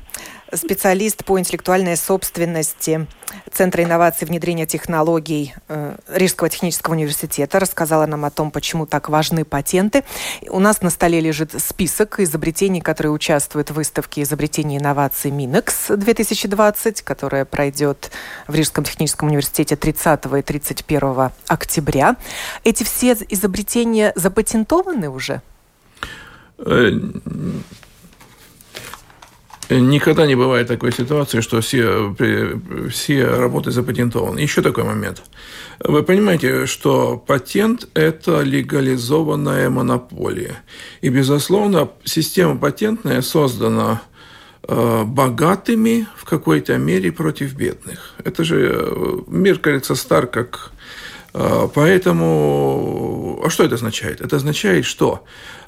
специалист 0.53 1.23
по 1.25 1.39
интеллектуальной 1.39 1.97
собственности 1.97 3.07
Центра 3.51 3.83
инноваций 3.83 4.27
внедрения 4.27 4.65
технологий 4.65 5.53
э, 5.67 5.97
Рижского 6.07 6.49
технического 6.49 6.93
университета, 6.93 7.59
рассказала 7.59 8.05
нам 8.05 8.25
о 8.25 8.29
том, 8.29 8.51
почему 8.51 8.85
так 8.85 9.09
важны 9.09 9.45
патенты. 9.45 10.03
У 10.49 10.59
нас 10.59 10.81
на 10.81 10.89
столе 10.89 11.19
лежит 11.19 11.51
список 11.61 12.19
изобретений, 12.19 12.81
которые 12.81 13.11
участвуют 13.11 13.71
в 13.71 13.73
выставке 13.73 14.21
изобретений 14.21 14.77
и 14.77 14.79
инноваций 14.79 15.31
Минекс 15.31 15.87
2020, 15.89 17.01
которая 17.01 17.45
пройдет 17.45 18.11
в 18.47 18.55
Рижском 18.55 18.83
техническом 18.83 19.29
университете 19.29 19.75
30 19.75 20.25
и 20.37 20.41
31 20.41 21.31
октября. 21.47 22.15
Эти 22.63 22.83
все 22.83 23.17
изобретения 23.29 24.13
запатентованы 24.15 25.09
уже? 25.09 25.41
Э, 29.69 29.79
Никогда 29.79 30.25
не 30.25 30.35
бывает 30.35 30.67
такой 30.67 30.91
ситуации, 30.91 31.41
что 31.41 31.61
все, 31.61 32.15
все 32.89 33.25
работы 33.25 33.71
запатентованы. 33.71 34.39
Еще 34.39 34.61
такой 34.61 34.83
момент. 34.83 35.23
Вы 35.79 36.03
понимаете, 36.03 36.65
что 36.65 37.17
патент– 37.17 37.87
это 37.93 38.41
легализованная 38.41 39.69
монополия. 39.69 40.63
И, 41.01 41.09
безусловно, 41.09 41.89
система 42.03 42.57
патентная 42.57 43.21
создана 43.21 44.01
э, 44.63 45.03
богатыми 45.03 46.07
в 46.15 46.25
какой-то 46.25 46.77
мере 46.77 47.11
против 47.11 47.53
бедных. 47.53 48.15
Это 48.23 48.43
же 48.43 48.71
э, 48.73 49.17
мир, 49.27 49.59
кажется, 49.59 49.95
стар 49.95 50.27
как 50.27 50.71
а, 51.39 51.67
поэтому, 51.67 53.41
а 53.45 53.49
что 53.51 53.63
это 53.63 53.75
означает? 53.75 54.21
Это 54.21 54.37
означает, 54.37 54.85
что 54.85 55.23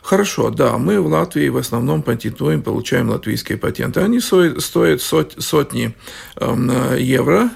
хорошо, 0.10 0.50
да, 0.50 0.78
мы 0.80 1.00
в 1.00 1.06
Латвии 1.06 1.50
в 1.50 1.58
основном 1.58 2.02
патентуем, 2.02 2.63
получаем 2.63 3.10
латвийские 3.10 3.60
патенты. 3.60 4.00
Они 4.00 4.19
стоят, 4.19 5.02
сот, 5.02 5.36
сотни 5.38 5.93
э, 6.36 6.98
евро, 7.00 7.52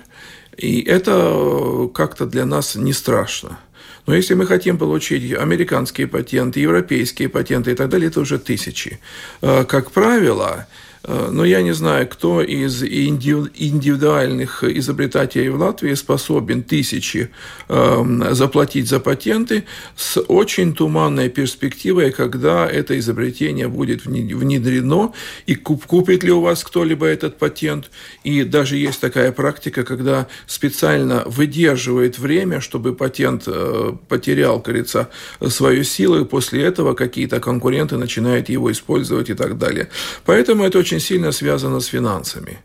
и 0.56 0.82
это 0.82 1.90
как-то 1.96 2.28
для 2.28 2.46
нас 2.46 2.76
не 2.76 2.94
страшно. 2.94 3.58
Но 4.06 4.14
если 4.14 4.36
мы 4.36 4.46
хотим 4.46 4.78
получить 4.78 5.34
американские 5.34 6.06
патенты, 6.06 6.60
европейские 6.60 7.28
патенты 7.28 7.72
и 7.72 7.76
так 7.76 7.90
далее, 7.90 8.10
это 8.10 8.20
уже 8.20 8.38
тысячи. 8.38 9.00
А, 9.42 9.64
как 9.64 9.90
правило, 9.90 10.68
Э, 10.68 10.93
но 11.06 11.44
я 11.44 11.62
не 11.62 11.74
знаю, 11.74 12.08
кто 12.08 12.42
из 12.42 12.82
индивидуальных 12.84 14.64
изобретателей 14.64 15.50
в 15.50 15.60
Латвии 15.60 15.94
способен 15.96 16.64
тысячи 16.64 17.30
эм, 17.68 18.34
заплатить 18.34 18.88
за 18.88 19.00
патенты 19.00 19.66
с 19.96 20.20
очень 20.22 20.74
туманной 20.74 21.30
перспективой, 21.30 22.12
когда 22.12 22.66
это 22.70 22.98
изобретение 23.00 23.68
будет 23.68 24.06
внедрено, 24.06 25.12
и 25.46 25.56
купит 25.56 26.24
ли 26.24 26.32
у 26.32 26.42
вас 26.42 26.64
кто-либо 26.64 27.06
этот 27.06 27.38
патент. 27.38 27.92
И 28.24 28.44
даже 28.44 28.78
есть 28.78 29.02
такая 29.02 29.32
практика, 29.32 29.84
когда 29.84 30.28
специально 30.48 31.24
выдерживает 31.26 32.18
время, 32.18 32.62
чтобы 32.62 32.96
патент 32.96 33.44
э, 33.48 33.92
потерял, 34.08 34.62
кажется, 34.62 35.10
свою 35.50 35.84
силу, 35.84 36.22
и 36.22 36.26
после 36.26 36.64
этого 36.64 36.94
какие-то 36.94 37.40
конкуренты 37.40 37.98
начинают 37.98 38.50
его 38.50 38.72
использовать 38.72 39.30
и 39.30 39.34
так 39.34 39.58
далее. 39.58 39.90
Поэтому 40.26 40.64
это 40.64 40.80
очень 40.80 40.93
очень 40.94 41.00
сильно 41.00 41.32
связано 41.32 41.80
с 41.80 41.88
финансами. 41.88 42.60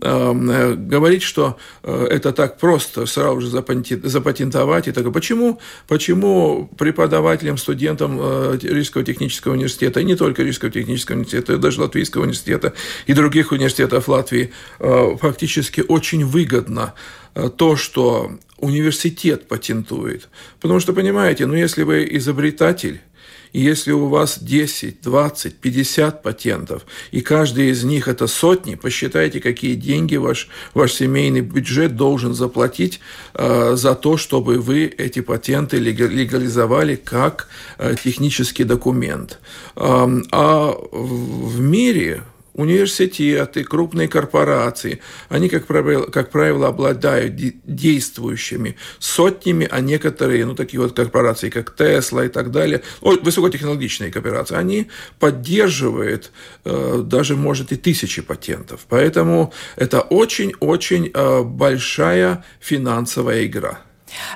Эм, 0.00 0.50
э, 0.50 0.74
говорить, 0.74 1.22
что 1.22 1.56
э, 1.82 2.06
это 2.10 2.32
так 2.32 2.58
просто 2.58 3.06
сразу 3.06 3.40
же 3.40 3.48
запатентовать 3.48 4.88
и 4.88 4.92
так. 4.92 5.12
Почему, 5.12 5.58
почему 5.86 6.70
преподавателям, 6.78 7.58
студентам 7.58 8.18
э, 8.20 8.58
Рижского 8.62 9.04
технического 9.04 9.52
университета, 9.52 10.00
и 10.00 10.04
не 10.04 10.16
только 10.16 10.42
Рижского 10.42 10.70
технического 10.70 11.16
университета, 11.16 11.58
даже 11.58 11.80
Латвийского 11.80 12.22
университета 12.22 12.72
и 13.06 13.12
других 13.12 13.52
университетов 13.52 14.08
Латвии 14.08 14.50
фактически 15.20 15.84
очень 15.88 16.24
выгодно 16.24 16.94
то, 17.56 17.76
что 17.76 18.30
университет 18.58 19.48
патентует. 19.48 20.28
Потому 20.60 20.80
что, 20.80 20.92
понимаете, 20.92 21.46
ну 21.46 21.54
если 21.54 21.84
вы 21.84 22.06
изобретатель, 22.10 23.00
и 23.54 23.60
если 23.60 23.92
у 23.92 24.08
вас 24.08 24.40
10, 24.40 25.00
20, 25.00 25.56
50 25.58 26.22
патентов, 26.22 26.84
и 27.12 27.20
каждый 27.20 27.70
из 27.70 27.84
них 27.84 28.08
это 28.08 28.26
сотни, 28.26 28.74
посчитайте, 28.74 29.40
какие 29.40 29.76
деньги 29.76 30.16
ваш, 30.16 30.48
ваш 30.74 30.92
семейный 30.92 31.40
бюджет 31.40 31.94
должен 31.94 32.34
заплатить 32.34 32.98
э, 33.34 33.76
за 33.76 33.94
то, 33.94 34.16
чтобы 34.16 34.58
вы 34.58 34.86
эти 34.86 35.20
патенты 35.20 35.78
легализовали 35.78 36.96
как 36.96 37.48
э, 37.78 37.94
технический 38.02 38.64
документ. 38.64 39.38
Э, 39.76 40.08
а 40.32 40.76
в 40.90 41.60
мире 41.60 42.24
университеты, 42.54 43.64
крупные 43.64 44.08
корпорации, 44.08 45.00
они, 45.28 45.48
как 45.48 45.66
правило, 45.66 46.06
как 46.06 46.30
правило 46.30 46.68
обладают 46.68 47.34
действующими 47.64 48.76
сотнями, 48.98 49.68
а 49.70 49.80
некоторые, 49.80 50.46
ну, 50.46 50.54
такие 50.54 50.80
вот 50.80 50.94
корпорации, 50.94 51.50
как 51.50 51.74
Tesla 51.78 52.26
и 52.26 52.28
так 52.28 52.50
далее, 52.50 52.82
высокотехнологичные 53.00 54.10
корпорации, 54.10 54.56
они 54.56 54.88
поддерживают 55.18 56.32
э, 56.64 57.02
даже, 57.04 57.36
может, 57.36 57.72
и 57.72 57.76
тысячи 57.76 58.22
патентов. 58.22 58.86
Поэтому 58.88 59.52
это 59.76 60.00
очень-очень 60.00 61.10
э, 61.12 61.42
большая 61.42 62.44
финансовая 62.60 63.46
игра. 63.46 63.83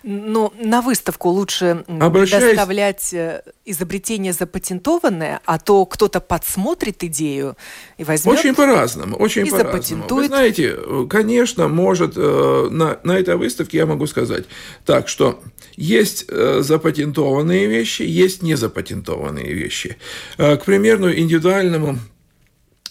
Но 0.03 0.53
на 0.59 0.83
выставку 0.83 1.29
лучше 1.31 1.85
Обращаясь... 1.89 2.57
доставлять 2.57 3.13
э, 3.13 3.43
изобретение 3.65 4.33
запатентованное, 4.33 5.41
а 5.45 5.59
то 5.59 5.85
кто-то 5.87 6.21
подсмотрит 6.21 7.03
идею 7.05 7.57
и 7.97 8.05
возьмет 8.05 8.39
Очень 8.39 8.55
по-разному, 8.55 9.17
очень 9.17 9.47
и 9.47 9.51
по-разному. 9.51 9.73
запатентует. 9.73 10.23
Вы 10.23 10.27
знаете, 10.27 10.79
конечно, 11.09 11.69
может, 11.69 12.15
э, 12.17 12.69
на, 12.71 12.99
на 13.03 13.19
этой 13.19 13.37
выставке 13.37 13.79
я 13.79 13.87
могу 13.87 14.07
сказать 14.07 14.45
так, 14.85 15.09
что 15.09 15.41
есть 15.77 16.25
э, 16.29 16.61
запатентованные 16.63 17.67
вещи, 17.67 18.03
есть 18.03 18.43
незапатентованные 18.43 19.53
вещи. 19.53 19.97
К 20.37 20.61
примеру, 20.65 21.13
индивидуальному 21.13 21.99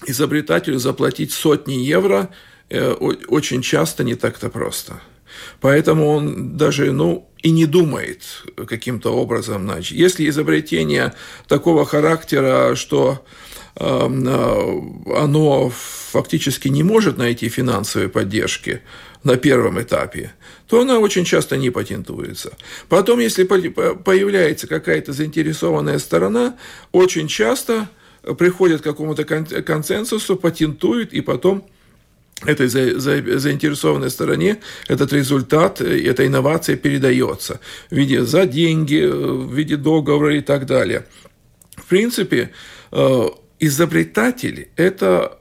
изобретателю 0.05 0.79
заплатить 0.79 1.33
сотни 1.33 1.73
евро 1.73 2.29
очень 2.69 3.61
часто 3.61 4.03
не 4.03 4.15
так-то 4.15 4.49
просто– 4.49 5.01
Поэтому 5.59 6.07
он 6.07 6.57
даже, 6.57 6.91
ну, 6.91 7.27
и 7.41 7.51
не 7.51 7.65
думает 7.65 8.23
каким-то 8.67 9.11
образом. 9.13 9.63
Значит. 9.63 9.97
Если 9.97 10.27
изобретение 10.29 11.13
такого 11.47 11.85
характера, 11.85 12.75
что 12.75 13.23
эм, 13.75 14.27
э, 14.27 15.15
оно 15.15 15.71
фактически 16.11 16.67
не 16.67 16.83
может 16.83 17.17
найти 17.17 17.49
финансовой 17.49 18.09
поддержки 18.09 18.81
на 19.23 19.37
первом 19.37 19.81
этапе, 19.81 20.33
то 20.67 20.81
она 20.81 20.99
очень 20.99 21.25
часто 21.25 21.57
не 21.57 21.69
патентуется. 21.69 22.53
Потом, 22.89 23.19
если 23.19 23.43
появляется 23.43 24.67
какая-то 24.67 25.13
заинтересованная 25.13 25.99
сторона, 25.99 26.57
очень 26.91 27.27
часто 27.27 27.89
приходят 28.37 28.81
к 28.81 28.83
какому-то 28.83 29.25
консенсусу, 29.25 30.35
патентуют 30.35 31.13
и 31.13 31.21
потом 31.21 31.65
этой 32.45 32.67
за, 32.67 32.99
за, 32.99 33.39
заинтересованной 33.39 34.09
стороне 34.09 34.57
этот 34.87 35.13
результат, 35.13 35.81
эта 35.81 36.25
инновация 36.25 36.75
передается 36.75 37.59
в 37.89 37.95
виде 37.95 38.23
за 38.23 38.45
деньги, 38.45 39.03
в 39.05 39.53
виде 39.53 39.77
договора 39.77 40.37
и 40.37 40.41
так 40.41 40.65
далее. 40.65 41.05
В 41.75 41.85
принципе, 41.85 42.51
э, 42.91 43.25
изобретатель– 43.59 44.69
это 44.75 45.39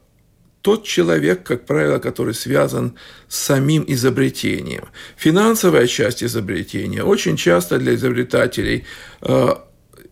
тот 0.62 0.84
человек, 0.84 1.44
как 1.44 1.64
правило, 1.64 1.98
который 1.98 2.34
связан 2.34 2.94
с 3.28 3.36
самим 3.36 3.84
изобретением. 3.86 4.88
Финансовая 5.16 5.86
часть 5.86 6.24
изобретения 6.24 7.04
очень 7.04 7.36
часто 7.36 7.78
для 7.78 7.94
изобретателей, 7.94 8.84
э, 9.22 9.48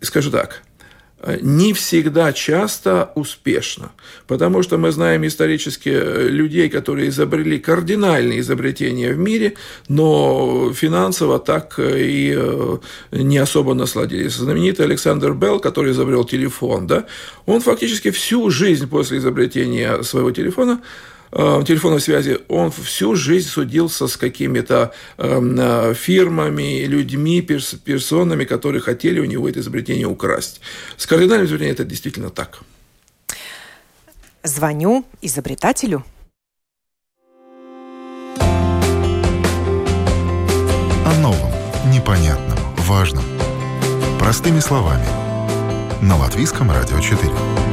скажу 0.00 0.30
так– 0.30 0.62
не 1.40 1.72
всегда 1.72 2.32
часто 2.32 3.10
успешно, 3.14 3.92
потому 4.26 4.62
что 4.62 4.78
мы 4.78 4.92
знаем 4.92 5.26
исторически 5.26 5.88
э, 5.88 6.28
людей, 6.28 6.68
которые 6.68 7.08
изобрели 7.08 7.58
кардинальные 7.58 8.40
изобретения 8.40 9.12
в 9.12 9.18
мире, 9.18 9.54
но 9.88 10.72
финансово 10.74 11.38
так 11.38 11.74
э, 11.78 12.02
и 12.02 12.34
э, 12.36 12.78
не 13.12 13.38
особо 13.38 13.74
насладились. 13.74 14.34
Знаменитый 14.34 14.86
Александр 14.86 15.32
Белл, 15.32 15.60
который 15.60 15.92
изобрел 15.92 16.24
телефон, 16.24 16.86
да, 16.86 17.06
он 17.46 17.60
фактически 17.60 18.10
всю 18.10 18.50
жизнь 18.50 18.88
после 18.88 19.18
изобретения 19.18 20.02
своего 20.02 20.30
телефона 20.30 20.80
Э, 21.36 21.64
телефонной 21.66 22.00
связи, 22.00 22.38
он 22.48 22.70
всю 22.70 23.16
жизнь 23.16 23.48
судился 23.48 24.06
с 24.06 24.16
какими-то 24.16 24.92
эм, 25.18 25.56
э, 25.58 25.92
фирмами, 25.94 26.84
людьми, 26.84 27.42
перс 27.42 27.74
персонами, 27.74 28.44
которые 28.44 28.80
хотели 28.80 29.18
у 29.18 29.24
него 29.24 29.48
это 29.48 29.58
изобретение 29.58 30.06
украсть. 30.06 30.60
С 30.96 31.06
кардинальным 31.06 31.46
изобретением 31.46 31.74
это 31.74 31.84
действительно 31.84 32.30
так. 32.30 32.60
Звоню 34.44 35.04
изобретателю. 35.22 36.04
О 41.04 41.14
новом, 41.20 41.50
непонятном, 41.92 42.58
важном. 42.76 43.24
Простыми 44.20 44.60
словами. 44.60 45.06
На 46.00 46.16
Латвийском 46.16 46.70
радио 46.70 47.00
4. 47.00 47.63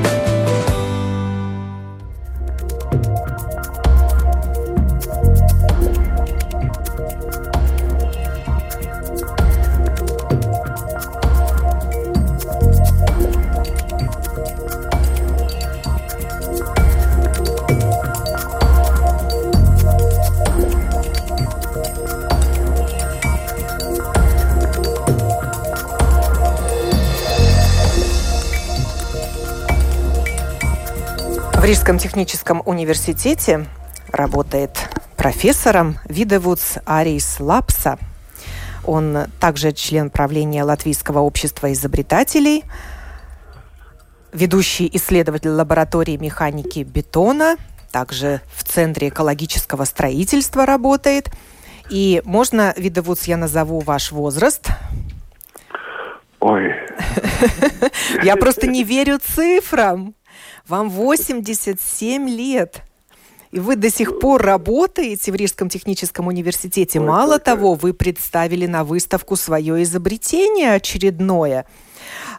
Рижском 31.72 31.98
техническом 31.98 32.62
университете 32.66 33.66
работает 34.12 34.90
профессором 35.16 36.00
Видевудс 36.04 36.80
Арис 36.86 37.40
Лапса. 37.40 37.98
Он 38.84 39.28
также 39.40 39.72
член 39.72 40.10
правления 40.10 40.66
Латвийского 40.66 41.20
общества 41.20 41.72
изобретателей, 41.72 42.66
ведущий 44.34 44.90
исследователь 44.92 45.52
лаборатории 45.52 46.18
механики 46.18 46.80
бетона, 46.80 47.56
также 47.94 48.42
в 48.54 48.66
Центре 48.66 49.08
экологического 49.08 49.86
строительства 49.86 50.66
работает. 50.66 51.30
И 51.90 52.22
можно, 52.26 52.74
Видовудс, 52.76 53.24
я 53.28 53.38
назову 53.38 53.80
ваш 53.80 54.12
возраст? 54.12 54.68
Ой. 56.42 56.74
Я 58.24 58.36
просто 58.36 58.68
не 58.68 58.84
верю 58.84 59.20
цифрам. 59.24 60.16
Вам 60.72 60.90
87 60.90 62.30
лет. 62.30 62.84
И 63.52 63.60
вы 63.60 63.76
до 63.76 63.90
сих 63.90 64.20
пор 64.20 64.42
работаете 64.42 65.34
в 65.34 65.36
Рижском 65.36 65.68
техническом 65.68 66.28
университете. 66.28 67.02
Ой, 67.02 67.08
Мало 67.08 67.40
какая. 67.40 67.58
того, 67.58 67.74
вы 67.74 67.94
представили 67.94 68.68
на 68.68 68.86
выставку 68.86 69.36
свое 69.36 69.84
изобретение 69.84 70.72
очередное. 70.72 71.66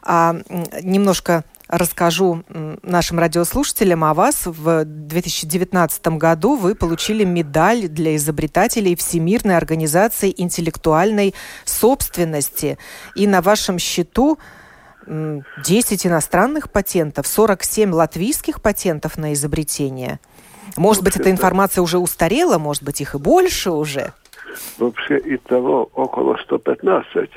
А, 0.01 0.35
немножко 0.81 1.43
расскажу 1.67 2.43
нашим 2.81 3.19
радиослушателям 3.19 4.03
о 4.03 4.15
вас. 4.15 4.47
В 4.47 4.83
2019 4.83 6.07
году 6.17 6.55
вы 6.55 6.73
получили 6.73 7.23
медаль 7.23 7.87
для 7.87 8.15
изобретателей 8.15 8.95
Всемирной 8.95 9.57
организации 9.57 10.33
интеллектуальной 10.35 11.35
собственности. 11.65 12.79
И 13.15 13.27
на 13.27 13.43
вашем 13.43 13.77
счету 13.77 14.39
10 15.05 16.07
иностранных 16.07 16.71
патентов, 16.71 17.27
47 17.27 17.91
латвийских 17.91 18.61
патентов 18.61 19.17
на 19.17 19.33
изобретение. 19.33 20.19
Может 20.77 21.03
быть, 21.03 21.15
эта 21.17 21.29
информация 21.29 21.81
уже 21.81 21.97
устарела, 21.97 22.57
может 22.57 22.83
быть, 22.83 23.01
их 23.01 23.15
и 23.15 23.17
больше 23.17 23.71
уже. 23.71 24.13
Вообще 24.77 25.17
и 25.17 25.37
того 25.37 25.89
около 25.93 26.37
115. 26.37 27.29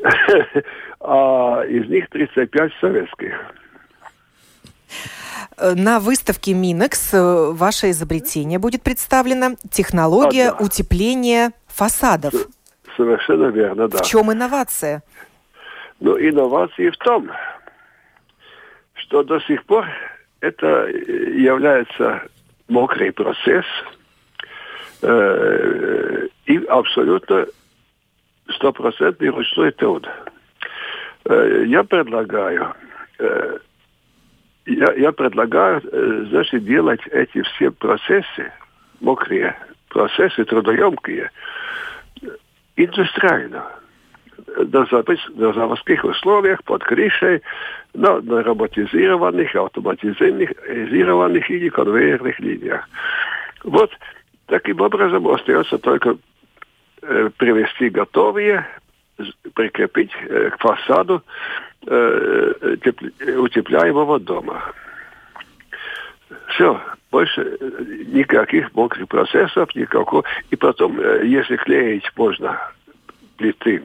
а 1.00 1.62
из 1.62 1.88
них 1.88 2.08
35 2.10 2.72
советских. 2.80 3.32
На 5.60 5.98
выставке 5.98 6.54
Минекс 6.54 7.12
э, 7.12 7.50
ваше 7.52 7.90
изобретение 7.90 8.58
будет 8.58 8.82
представлено. 8.82 9.56
Технология 9.70 10.50
а, 10.50 10.52
да. 10.52 10.64
утепления 10.64 11.52
фасадов. 11.66 12.32
Совершенно 12.96 13.46
верно, 13.46 13.88
да. 13.88 13.98
В 13.98 14.02
чем 14.02 14.32
инновация? 14.32 15.02
Но 16.00 16.18
инновации 16.18 16.90
в 16.90 16.96
том, 16.98 17.30
что 18.94 19.22
до 19.22 19.40
сих 19.40 19.64
пор 19.64 19.86
это 20.40 20.86
является 20.88 22.22
мокрый 22.68 23.12
процесс 23.12 23.64
э, 25.02 26.28
и 26.46 26.64
абсолютно 26.66 27.46
стопроцентный 28.50 29.28
ручной 29.28 29.72
труд. 29.72 30.08
Э, 31.24 31.64
я 31.66 31.82
предлагаю, 31.82 32.74
э, 33.18 33.58
я, 34.66 34.92
я 34.92 35.12
предлагаю, 35.12 35.82
э, 35.84 36.26
значит, 36.30 36.64
делать 36.64 37.00
эти 37.10 37.42
все 37.42 37.70
процессы, 37.70 38.52
мокрые 39.00 39.56
процессы, 39.88 40.44
трудоемкие, 40.44 41.30
индустриально 42.76 43.77
на, 44.46 44.86
на 45.34 45.52
заводских 45.52 46.04
условиях, 46.04 46.62
под 46.64 46.84
крышей, 46.84 47.42
на, 47.94 48.20
на 48.20 48.42
роботизированных, 48.42 49.54
автоматизированных 49.54 51.50
или 51.50 51.68
конвейерных 51.68 52.38
линиях. 52.40 52.88
Вот 53.64 53.90
таким 54.46 54.80
образом 54.80 55.26
остается 55.28 55.78
только 55.78 56.16
э, 57.02 57.30
привести 57.36 57.88
готовые, 57.88 58.66
прикрепить 59.54 60.12
э, 60.28 60.50
к 60.50 60.58
фасаду 60.58 61.22
э, 61.86 62.76
тепл, 62.84 63.06
утепляемого 63.42 64.20
дома. 64.20 64.72
Все, 66.48 66.80
больше 67.10 67.56
никаких 68.06 68.74
мокрых 68.74 69.08
процессов, 69.08 69.74
никакого. 69.74 70.24
И 70.50 70.56
потом, 70.56 71.00
если 71.22 71.56
клеить 71.56 72.10
можно 72.16 72.60
плиты 73.38 73.82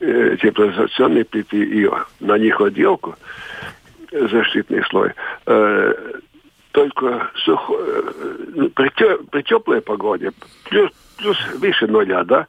теплоизоляционные 0.00 1.24
плиты 1.24 1.62
и 1.62 1.90
на 2.20 2.38
них 2.38 2.60
отделку, 2.60 3.16
защитный 4.12 4.82
слой, 4.84 5.12
э, 5.46 5.94
только 6.72 7.30
сухо, 7.44 7.74
э, 7.78 8.68
при, 8.74 8.88
те, 8.96 9.18
при 9.30 9.42
теплой 9.42 9.80
погоде, 9.80 10.32
плюс, 10.68 10.90
плюс 11.16 11.36
выше 11.56 11.86
нуля, 11.86 12.24
да, 12.24 12.46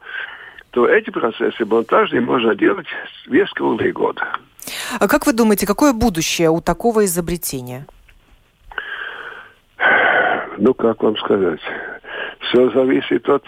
то 0.70 0.86
эти 0.86 1.10
процессы 1.10 1.64
монтажные 1.64 2.20
можно 2.20 2.54
делать 2.54 2.86
весь 3.26 3.50
круглый 3.50 3.92
год. 3.92 4.20
А 5.00 5.08
как 5.08 5.26
вы 5.26 5.32
думаете, 5.32 5.66
какое 5.66 5.92
будущее 5.92 6.50
у 6.50 6.60
такого 6.60 7.04
изобретения? 7.04 7.86
Ну, 10.58 10.74
как 10.74 11.02
вам 11.02 11.16
сказать? 11.16 11.60
все 12.50 12.70
зависит 12.70 13.28
от 13.28 13.44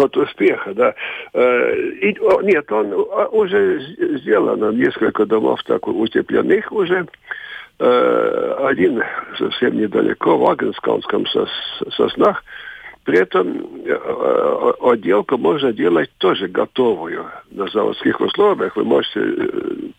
от 0.00 0.16
успеха, 0.16 0.74
да. 0.74 0.94
Э, 1.32 1.74
и, 1.74 2.16
нет, 2.42 2.70
он 2.72 2.92
уже 3.32 3.80
сделано 4.18 4.70
несколько 4.70 5.26
домов 5.26 5.62
так 5.64 5.86
утепленных 5.86 6.70
уже. 6.72 7.06
Э, 7.78 8.56
один 8.66 9.02
совсем 9.36 9.76
недалеко, 9.76 10.38
в 10.38 10.50
Агенскалском 10.50 11.26
соснах. 11.90 12.44
При 13.04 13.18
этом 13.18 13.82
э, 13.84 14.72
отделку 14.80 15.36
можно 15.36 15.72
делать 15.72 16.10
тоже 16.18 16.48
готовую 16.48 17.26
на 17.50 17.66
заводских 17.68 18.20
условиях. 18.20 18.76
Вы 18.76 18.84
можете 18.84 19.92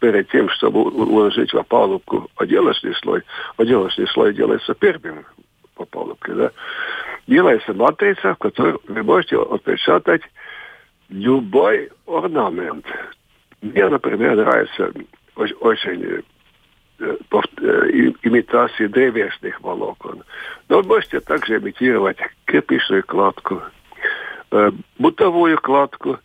перед 0.00 0.28
тем, 0.30 0.48
чтобы 0.48 0.82
уложить 0.82 1.52
в 1.52 1.58
опалубку 1.58 2.28
отделочный 2.36 2.94
слой, 2.96 3.22
отделочный 3.56 4.08
слой 4.08 4.34
делается 4.34 4.74
первым 4.74 5.24
в 5.76 5.82
опалубке, 5.82 6.32
да, 6.32 6.50
делается 7.30 7.72
матрица, 7.72 8.34
в 8.34 8.38
которой 8.38 8.76
вы 8.88 9.02
можете 9.02 9.36
отпечатать 9.36 10.22
любой 11.08 11.90
орнамент. 12.06 12.84
Мне, 13.62 13.88
например, 13.88 14.36
нравится 14.36 14.92
очень 15.36 16.02
э, 16.04 16.22
э, 16.98 17.12
имитации 18.22 18.86
древесных 18.88 19.60
волокон. 19.60 20.24
Но 20.68 20.82
можете 20.82 21.20
также 21.20 21.58
имитировать 21.58 22.18
кирпичную 22.46 23.04
кладку, 23.04 23.62
э, 24.50 24.72
бутовую 24.98 25.56
кладку. 25.58 26.18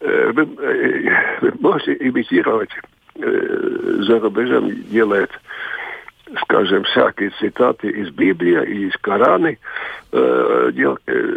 Вы 0.00 0.48
можете 1.60 1.92
имитировать, 2.08 2.70
за 3.14 4.18
рубежом 4.18 4.70
делает 4.84 5.30
скажем, 6.42 6.84
всякие 6.84 7.30
цитаты 7.38 7.88
из 7.88 8.10
Библии, 8.10 8.86
из 8.86 8.96
Корана. 8.98 9.56
Э, 10.12 10.70
дел, 10.72 10.98
э, 11.06 11.36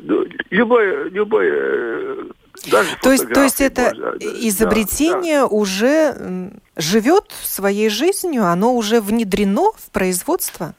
любое, 0.49 1.09
любое 1.09 1.51
э, 1.53 2.23
даже 2.71 2.95
то 3.01 3.11
есть, 3.11 3.27
то 3.33 3.43
есть 3.43 3.61
это 3.61 3.93
можно, 3.93 4.17
изобретение 4.19 5.41
да, 5.41 5.47
да. 5.47 5.55
уже 5.55 6.51
живет 6.77 7.25
своей 7.41 7.89
жизнью, 7.89 8.45
оно 8.45 8.75
уже 8.75 9.01
внедрено 9.01 9.71
в 9.75 9.91
производство? 9.91 10.73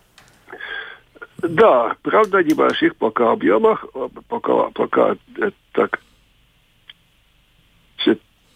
Да, 1.39 1.95
правда, 2.03 2.43
небольших 2.43 2.97
пока 2.97 3.33
объемах, 3.33 3.85
пока, 4.29 4.71
пока 4.73 5.17
так 5.73 6.01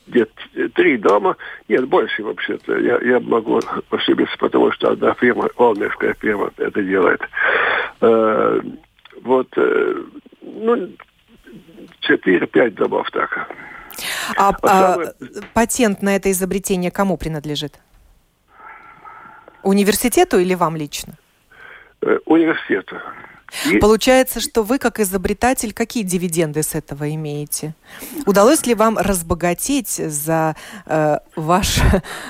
где 0.09 0.27
три 0.75 0.97
дома, 0.97 1.37
нет, 1.69 1.87
больше 1.87 2.23
вообще-то. 2.23 2.79
Я, 2.79 2.99
я 3.01 3.21
могу 3.21 3.61
ошибиться, 3.91 4.37
потому 4.39 4.73
что 4.73 4.91
одна 4.91 5.15
фирма, 5.15 5.49
Олмерская 5.57 6.15
фирма 6.15 6.51
это 6.57 6.83
делает. 6.83 7.21
Э, 8.01 8.61
вот, 9.23 9.49
э, 9.57 10.03
ну, 10.43 10.91
4-5 12.09 12.71
домов 12.71 13.11
так. 13.13 13.49
А, 14.37 14.51
а, 14.63 14.95
а 14.95 15.15
патент 15.55 16.03
на 16.03 16.17
это 16.17 16.31
изобретение 16.31 16.91
кому 16.91 17.17
принадлежит? 17.17 17.81
Университету 19.63 20.39
или 20.39 20.55
вам 20.55 20.77
лично? 20.77 21.15
Э, 22.03 22.19
университету. 22.27 22.97
И... 23.71 23.79
Получается, 23.79 24.41
что 24.41 24.63
вы, 24.63 24.79
как 24.79 25.01
изобретатель, 25.01 25.73
какие 25.73 26.03
дивиденды 26.03 26.63
с 26.63 26.75
этого 26.75 27.13
имеете? 27.15 27.75
Удалось 28.27 28.67
ли 28.67 28.75
вам 28.75 28.99
разбогатеть 28.99 29.89
за 29.89 30.55
э, 30.87 31.19
ваш, 31.35 31.81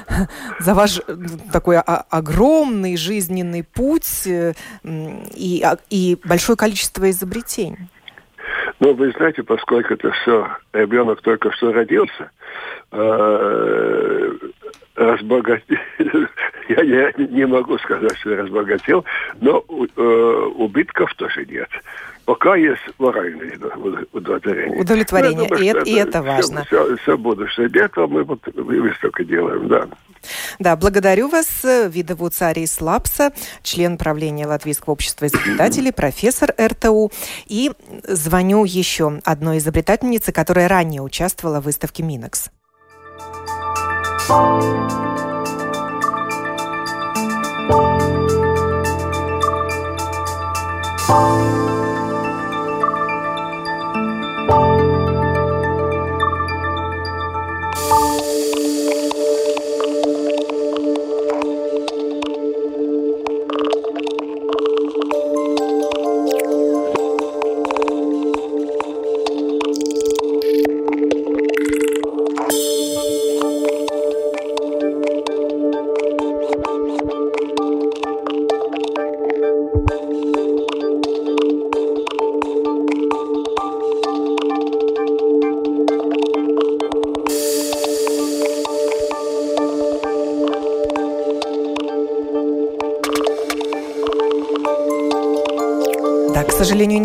за 0.60 0.74
ваш 0.74 1.00
такой 1.52 1.78
огромный 1.78 2.96
жизненный 2.96 3.64
путь 3.64 4.26
э, 4.26 4.54
и, 4.84 5.62
а, 5.64 5.78
и 5.90 6.18
большое 6.24 6.56
количество 6.56 7.10
изобретений? 7.10 7.88
Ну, 8.80 8.94
вы 8.94 9.10
знаете, 9.16 9.42
поскольку 9.42 9.94
это 9.94 10.10
все, 10.12 10.48
ребенок 10.72 11.20
только 11.22 11.50
что 11.52 11.72
родился, 11.72 12.30
э, 12.92 14.32
разбогател, 14.99 15.76
я 16.68 17.12
не, 17.16 17.28
не 17.28 17.46
могу 17.46 17.78
сказать, 17.78 18.16
что 18.18 18.30
я 18.30 18.42
разбогател, 18.42 19.05
но 19.40 19.64
э, 19.68 20.51
убытков 20.57 21.14
тоже 21.14 21.46
нет. 21.46 21.68
Пока 22.24 22.57
есть 22.57 22.82
моральное 22.99 23.59
удовлетворение. 24.12 24.78
Удовлетворение, 24.78 25.49
думаю, 25.49 25.64
и, 25.64 25.66
это, 25.68 25.80
и 25.84 25.94
это 25.94 26.22
важно. 26.22 26.64
Все, 26.66 26.96
все, 26.96 27.16
будущее. 27.16 27.70
Этого 27.72 28.07
мы 28.07 28.24
вот 28.24 28.40
выставку 28.55 29.24
делаем, 29.24 29.66
да. 29.68 29.88
Да, 30.59 30.76
благодарю 30.76 31.28
вас, 31.28 31.64
Видову 31.64 32.28
Царис 32.28 32.82
Лапса, 32.82 33.32
член 33.62 33.96
правления 33.96 34.46
Латвийского 34.46 34.92
общества 34.92 35.26
изобретателей, 35.26 35.90
профессор 35.96 36.53
РТУ. 36.61 37.11
И 37.46 37.70
звоню 38.03 38.64
еще 38.64 39.20
одной 39.24 39.57
изобретательнице, 39.59 40.30
которая 40.30 40.68
ранее 40.68 41.01
участвовала 41.01 41.61
в 41.61 41.64
выставке 41.64 42.03
Минекс. 42.03 42.51
Thank 44.29 45.22
you. 45.22 45.28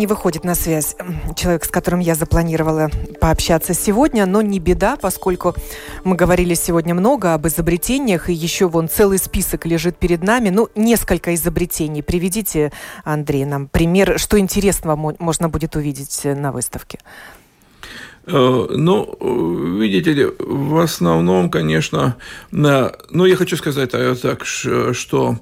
Не 0.04 0.06
выходит 0.06 0.44
на 0.44 0.54
связь 0.54 0.96
человек, 1.34 1.64
с 1.64 1.68
которым 1.68 2.00
я 2.00 2.14
запланировала 2.14 2.90
пообщаться 3.22 3.72
сегодня, 3.72 4.26
но 4.26 4.42
не 4.42 4.58
беда, 4.58 4.98
поскольку 5.00 5.54
мы 6.04 6.14
говорили 6.14 6.52
сегодня 6.52 6.94
много 6.94 7.32
об 7.32 7.46
изобретениях, 7.46 8.28
и 8.28 8.34
еще 8.34 8.68
вон 8.68 8.90
целый 8.90 9.16
список 9.16 9.64
лежит 9.64 9.96
перед 9.96 10.22
нами. 10.22 10.50
Ну, 10.50 10.68
несколько 10.74 11.34
изобретений. 11.34 12.02
Приведите, 12.02 12.70
Андрей, 13.02 13.46
нам 13.46 13.66
пример, 13.66 14.18
что 14.18 14.38
интересного 14.38 15.14
можно 15.18 15.48
будет 15.48 15.74
увидеть 15.74 16.20
на 16.24 16.52
выставке. 16.52 16.98
Э, 18.26 18.66
ну, 18.70 19.78
видите 19.80 20.12
ли, 20.12 20.26
в 20.38 20.82
основном, 20.82 21.48
конечно, 21.48 22.16
ну, 22.50 23.24
я 23.24 23.36
хочу 23.36 23.56
сказать 23.56 23.90
так, 23.90 24.44
что 24.44 25.32
э, 25.32 25.36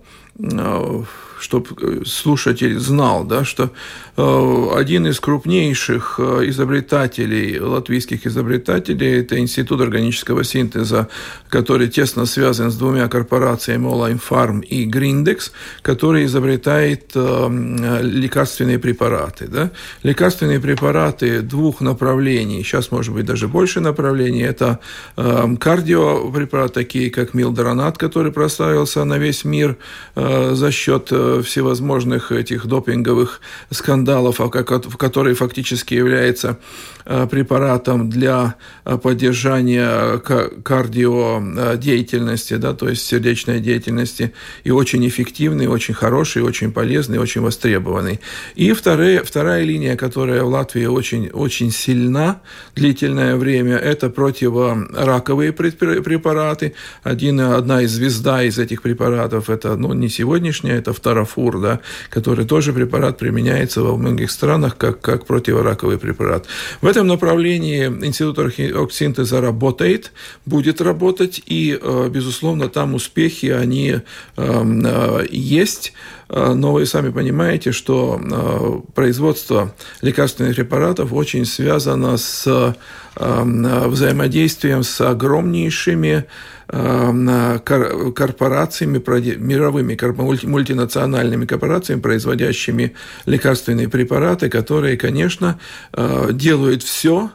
чтобы 1.42 1.66
э, 1.80 2.02
слушатель 2.06 2.78
знал, 2.78 3.24
да, 3.24 3.44
что 3.44 3.70
э, 4.16 4.68
один 4.74 5.06
из 5.06 5.20
крупнейших 5.20 6.14
э, 6.18 6.48
изобретателей, 6.48 7.58
латвийских 7.58 8.26
изобретателей, 8.26 9.20
это 9.20 9.38
Институт 9.38 9.80
органического 9.80 10.44
синтеза, 10.44 11.08
который 11.48 11.88
тесно 11.88 12.26
связан 12.26 12.70
с 12.70 12.76
двумя 12.76 13.08
корпорациями 13.08 13.86
Olaim 13.86 14.20
Farm 14.30 14.62
и 14.62 14.88
Grindex, 14.88 15.50
который 15.82 16.24
изобретает 16.26 17.14
лекарственные 17.14 18.78
препараты. 18.78 19.48
Да? 19.48 19.70
Лекарственные 20.02 20.60
препараты 20.60 21.42
двух 21.42 21.80
направлений, 21.80 22.62
сейчас, 22.62 22.90
может 22.90 23.12
быть, 23.12 23.26
даже 23.26 23.48
больше 23.48 23.80
направлений, 23.80 24.42
это 24.42 24.78
кардиопрепараты, 25.16 26.74
такие 26.74 27.10
как 27.10 27.34
милдронат, 27.34 27.98
который 27.98 28.32
прославился 28.32 29.04
на 29.04 29.18
весь 29.18 29.44
мир 29.44 29.76
за 30.22 30.70
счет 30.70 31.08
всевозможных 31.08 32.32
этих 32.32 32.66
допинговых 32.66 33.40
скандалов, 33.70 34.40
а 34.40 34.46
в 34.46 34.96
которые 34.96 35.34
фактически 35.34 35.94
является 35.94 36.58
э, 37.04 37.26
препаратом 37.30 38.10
для 38.10 38.56
э, 38.84 38.98
поддержания 38.98 40.18
кардиодеятельности, 40.18 42.54
да, 42.54 42.74
то 42.74 42.88
есть 42.88 43.06
сердечной 43.06 43.60
деятельности, 43.60 44.32
и 44.64 44.70
очень 44.70 45.06
эффективный, 45.06 45.66
очень 45.66 45.94
хороший, 45.94 46.42
очень 46.42 46.72
полезный, 46.72 47.18
очень 47.18 47.40
востребованный. 47.40 48.20
И 48.54 48.72
вторая, 48.72 49.24
вторая 49.24 49.64
линия, 49.64 49.96
которая 49.96 50.42
в 50.42 50.48
Латвии 50.48 50.86
очень, 50.86 51.28
очень 51.28 51.70
сильна 51.70 52.40
длительное 52.76 53.36
время, 53.36 53.76
это 53.76 54.10
противораковые 54.10 55.52
препараты. 55.52 56.74
Один, 57.02 57.40
одна 57.40 57.82
из 57.82 57.92
звезда 57.92 58.42
из 58.42 58.58
этих 58.58 58.82
препаратов, 58.82 59.50
это 59.50 59.76
ну, 59.76 59.92
не, 59.92 60.08
сегодняшняя, 60.12 60.74
это 60.74 60.92
фторофур, 60.92 61.60
да, 61.60 61.80
который 62.10 62.44
тоже 62.44 62.72
препарат 62.72 63.18
применяется 63.18 63.82
во 63.82 63.96
многих 63.96 64.30
странах 64.30 64.76
как, 64.76 65.00
как 65.00 65.26
противораковый 65.26 65.98
препарат. 65.98 66.46
В 66.80 66.86
этом 66.86 67.06
направлении 67.06 67.86
Институт 67.86 68.38
оргсинтеза 68.38 69.40
работает, 69.40 70.12
будет 70.46 70.80
работать, 70.80 71.42
и, 71.46 71.78
э, 71.80 72.08
безусловно, 72.10 72.68
там 72.68 72.94
успехи, 72.94 73.46
они 73.46 74.00
эм, 74.36 74.86
э, 74.86 75.26
есть. 75.30 75.92
Э, 76.28 76.52
но 76.54 76.72
вы 76.72 76.86
сами 76.86 77.10
понимаете, 77.10 77.72
что 77.72 78.20
производство 78.94 79.74
лекарственных 80.02 80.56
препаратов 80.56 81.12
очень 81.12 81.44
связано 81.44 82.16
с 82.16 82.44
э, 82.46 82.72
взаимодействием 83.16 84.82
с 84.82 85.00
огромнейшими 85.00 86.24
корпорациями, 86.72 88.96
мировыми 89.36 89.94
мультинациональными 90.44 91.44
корпорациями, 91.44 92.00
производящими 92.00 92.94
лекарственные 93.26 93.90
препараты, 93.90 94.48
которые, 94.48 94.96
конечно, 94.96 95.60
делают 96.32 96.82
все, 96.82 97.30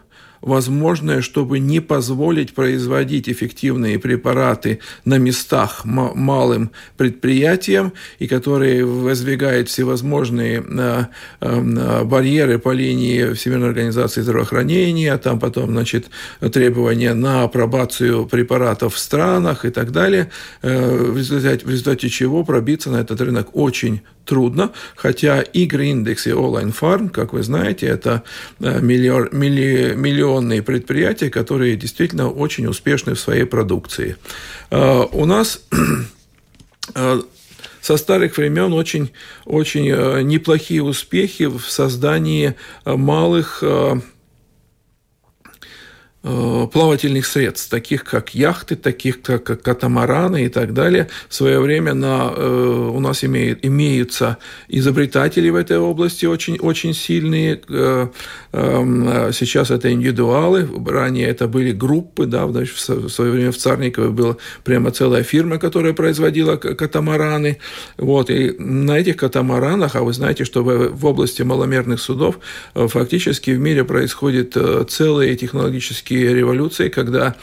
возможное, 0.48 1.22
чтобы 1.22 1.60
не 1.60 1.80
позволить 1.80 2.54
производить 2.54 3.30
эффективные 3.30 4.00
препараты 4.00 4.80
на 5.06 5.18
местах 5.18 5.86
малым 5.86 6.72
предприятиям, 6.98 7.94
и 8.20 8.28
которые 8.28 8.86
воздвигают 8.86 9.70
всевозможные 9.70 10.64
э, 10.68 11.06
э, 11.42 12.04
барьеры 12.04 12.60
по 12.60 12.72
линии 12.72 13.34
Всемирной 13.34 13.70
организации 13.70 14.22
здравоохранения, 14.22 15.18
там 15.18 15.40
потом, 15.40 15.72
значит, 15.72 16.08
требования 16.40 17.14
на 17.14 17.44
апробацию 17.44 18.26
препаратов 18.26 18.96
в 18.96 18.98
странах 18.98 19.66
и 19.66 19.70
так 19.70 19.92
далее, 19.92 20.30
э, 20.62 21.12
в 21.12 21.18
результате, 21.18 21.66
в 21.66 21.70
результате 21.70 22.10
чего 22.10 22.44
пробиться 22.44 22.90
на 22.90 22.98
этот 22.98 23.22
рынок 23.22 23.50
очень 23.54 24.02
трудно, 24.28 24.72
хотя 24.96 25.42
игры 25.42 25.88
индекс 25.88 26.28
и 26.28 26.32
Online 26.32 26.76
Farm, 26.78 27.10
как 27.10 27.34
вы 27.34 27.42
знаете, 27.42 27.88
это 27.88 28.24
миллион, 28.60 29.30
милли, 29.32 29.94
миллионные 29.96 30.62
предприятия, 30.62 31.30
которые 31.30 31.76
действительно 31.76 32.30
очень 32.30 32.68
успешны 32.68 33.16
в 33.16 33.20
своей 33.20 33.46
продукции. 33.46 34.18
У 34.70 35.26
нас 35.26 35.62
со 37.82 37.98
старых 37.98 38.38
времен 38.38 38.74
очень, 38.74 39.12
очень 39.46 39.86
неплохие 40.28 40.84
успехи 40.84 41.46
в 41.46 41.62
создании 41.62 42.56
малых 42.86 43.64
Э, 43.68 43.96
плавательных 46.24 47.26
средств, 47.26 47.70
таких 47.70 48.04
как 48.04 48.34
яхты, 48.34 48.76
таких 48.76 49.22
как 49.22 49.62
катамараны 49.62 50.46
и 50.46 50.50
так 50.50 50.74
далее. 50.74 51.08
В 51.30 51.36
свое 51.36 51.60
время 51.60 51.94
на, 51.94 52.34
э, 52.36 52.92
у 52.94 53.00
нас 53.00 53.24
имеют, 53.24 53.60
имеются 53.64 54.38
изобретатели 54.68 55.50
в 55.50 55.56
этой 55.56 55.78
области 55.78 56.26
очень, 56.26 56.58
очень 56.58 56.94
сильные. 56.94 57.62
Э, 57.70 58.08
эм, 58.52 59.32
сейчас 59.32 59.72
это 59.72 59.92
индивидуалы, 59.92 60.68
ранее 60.88 61.28
это 61.28 61.48
были 61.48 61.72
группы, 61.72 62.26
да, 62.26 62.48
в 62.48 63.10
свое 63.10 63.32
время 63.32 63.52
в 63.52 63.58
Царникове 63.58 64.10
была 64.10 64.38
прямо 64.64 64.92
целая 64.92 65.24
фирма, 65.24 65.60
которая 65.60 65.94
производила 65.94 66.58
катамараны. 66.58 67.60
Вот, 67.98 68.30
и 68.30 68.56
на 68.58 68.98
этих 68.98 69.18
катамаранах, 69.18 69.96
а 69.96 70.02
вы 70.02 70.14
знаете, 70.14 70.46
что 70.46 70.64
в, 70.64 70.90
в 70.90 71.06
области 71.06 71.44
маломерных 71.44 72.02
судов 72.02 72.40
фактически 72.74 73.52
в 73.52 73.60
мире 73.60 73.84
происходят 73.84 74.58
целые 74.90 75.36
технологические 75.36 76.07
технические 76.08 76.34
революции, 76.34 76.90
когда 76.90 77.36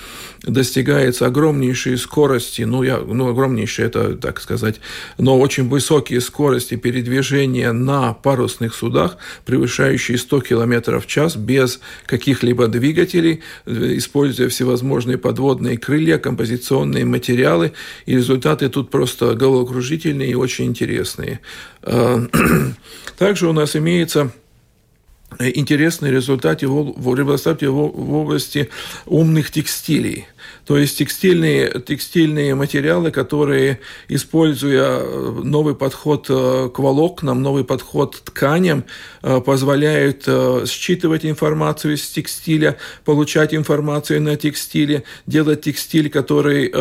достигается 0.43 1.27
огромнейшие 1.27 1.97
скорости, 1.97 2.63
ну, 2.63 2.83
я, 2.83 2.99
ну, 2.99 3.29
огромнейшие, 3.29 3.87
это, 3.87 4.15
так 4.17 4.41
сказать, 4.41 4.81
но 5.19 5.39
очень 5.39 5.69
высокие 5.69 6.21
скорости 6.21 6.77
передвижения 6.77 7.73
на 7.73 8.13
парусных 8.13 8.75
судах, 8.75 9.17
превышающие 9.45 10.19
100 10.19 10.41
км 10.41 11.01
в 11.01 11.07
час 11.07 11.37
без 11.37 11.81
каких-либо 12.07 12.69
двигателей, 12.69 13.43
используя 13.67 14.49
всевозможные 14.49 15.19
подводные 15.19 15.79
крылья, 15.79 16.19
композиционные 16.19 17.05
материалы, 17.05 17.73
и 18.07 18.17
результаты 18.17 18.69
тут 18.69 18.91
просто 18.91 19.35
головокружительные 19.35 20.31
и 20.31 20.35
очень 20.35 20.67
интересные. 20.67 21.41
А, 21.83 22.27
также 23.19 23.49
у 23.49 23.53
нас 23.53 23.77
имеется 23.77 24.31
интересные 25.39 26.13
результаты 26.13 26.69
в, 26.69 27.09
результате 27.15 27.69
в 27.69 28.15
области 28.15 28.71
умных 29.07 29.51
текстилей. 29.51 30.27
То 30.67 30.79
есть 30.79 30.99
текстильные, 30.99 31.81
текстильные 31.87 32.55
материалы, 32.55 33.11
которые, 33.11 33.81
используя 34.09 35.01
э, 35.01 35.41
новый 35.43 35.75
подход 35.75 36.27
э, 36.31 36.71
к 36.75 36.79
волокнам, 36.79 37.43
новый 37.43 37.65
подход 37.65 38.17
к 38.17 38.31
тканям, 38.31 38.85
э, 39.23 39.41
позволяют 39.41 40.27
считывать 40.67 41.27
информацию 41.27 41.95
из 41.95 42.09
текстиля, 42.09 42.77
получать 43.05 43.55
информацию 43.55 44.23
на 44.23 44.37
текстиле, 44.37 45.05
делать 45.27 45.63
текстиль, 45.63 46.09
который 46.09 46.73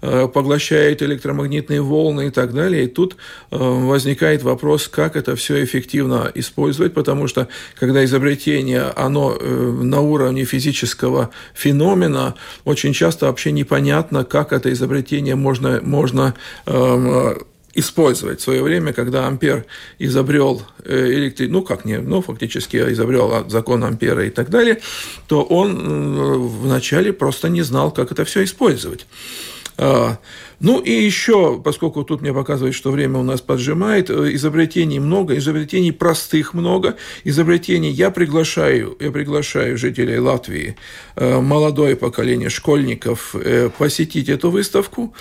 поглощает 0.00 1.02
электромагнитные 1.02 1.80
волны 1.80 2.28
и 2.28 2.30
так 2.30 2.54
далее. 2.54 2.84
И 2.84 2.86
тут 2.86 3.16
возникает 3.50 4.42
вопрос, 4.42 4.88
как 4.88 5.16
это 5.16 5.36
все 5.36 5.62
эффективно 5.64 6.30
использовать, 6.34 6.94
потому 6.94 7.26
что 7.26 7.48
когда 7.78 8.04
изобретение, 8.04 8.82
оно 8.82 9.34
на 9.34 10.00
уровне 10.00 10.44
физического 10.44 11.30
феномена, 11.54 12.34
очень 12.64 12.94
часто 13.00 13.26
вообще 13.26 13.50
непонятно, 13.50 14.24
как 14.24 14.52
это 14.52 14.70
изобретение 14.70 15.34
можно, 15.34 15.80
можно 15.82 16.34
э, 16.66 17.34
использовать. 17.72 18.40
В 18.40 18.42
свое 18.42 18.62
время, 18.62 18.92
когда 18.92 19.26
Ампер 19.26 19.64
изобрел 19.98 20.60
э, 20.84 21.06
электри... 21.06 21.46
ну 21.46 21.62
как 21.62 21.86
не, 21.86 21.96
ну 21.96 22.20
фактически 22.20 22.76
изобрел 22.92 23.48
закон 23.48 23.84
Ампера 23.84 24.26
и 24.26 24.30
так 24.30 24.50
далее, 24.50 24.82
то 25.28 25.42
он 25.42 25.70
э, 25.80 26.36
вначале 26.36 27.14
просто 27.14 27.48
не 27.48 27.62
знал, 27.62 27.90
как 27.90 28.12
это 28.12 28.26
все 28.26 28.44
использовать. 28.44 29.06
Ну 30.60 30.78
и 30.78 30.92
еще, 30.92 31.58
поскольку 31.58 32.04
тут 32.04 32.20
мне 32.20 32.34
показывает, 32.34 32.74
что 32.74 32.90
время 32.90 33.18
у 33.18 33.22
нас 33.22 33.40
поджимает, 33.40 34.10
э, 34.10 34.34
изобретений 34.34 34.98
много, 34.98 35.38
изобретений 35.38 35.90
простых 35.90 36.52
много, 36.52 36.96
изобретений 37.24 37.90
я 37.90 38.10
приглашаю, 38.10 38.94
я 39.00 39.10
приглашаю 39.10 39.78
жителей 39.78 40.18
Латвии, 40.18 40.76
э, 41.16 41.40
молодое 41.40 41.96
поколение 41.96 42.50
школьников 42.50 43.34
э, 43.34 43.70
посетить 43.78 44.28
эту 44.28 44.50
выставку. 44.50 45.14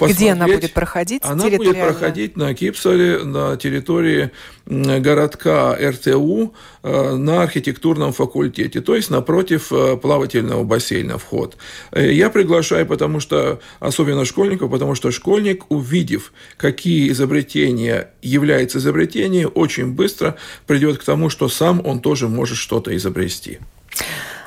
Где 0.00 0.30
она 0.30 0.46
будет 0.46 0.72
проходить? 0.72 1.22
Она 1.24 1.50
будет 1.50 1.80
проходить 1.80 2.36
на 2.36 2.54
Кипсале, 2.54 3.24
на 3.24 3.56
территории 3.56 4.30
городка 4.66 5.76
РТУ, 5.80 6.52
на 6.82 7.42
архитектурном 7.42 8.12
факультете, 8.12 8.82
то 8.82 8.94
есть 8.94 9.10
напротив 9.10 9.72
плавательного 10.02 10.62
бассейна 10.62 11.16
вход. 11.16 11.56
Я 11.94 12.28
приглашаю, 12.28 12.86
потому 12.86 13.20
что 13.20 13.60
особенно 13.80 14.26
школьников, 14.26 14.67
потому 14.68 14.94
что 14.94 15.10
школьник, 15.10 15.70
увидев, 15.70 16.32
какие 16.56 17.10
изобретения 17.10 18.10
являются 18.22 18.78
изобретением, 18.78 19.50
очень 19.54 19.92
быстро 19.92 20.36
придет 20.66 20.98
к 20.98 21.04
тому, 21.04 21.30
что 21.30 21.48
сам 21.48 21.84
он 21.84 22.00
тоже 22.00 22.28
может 22.28 22.56
что-то 22.56 22.96
изобрести. 22.96 23.58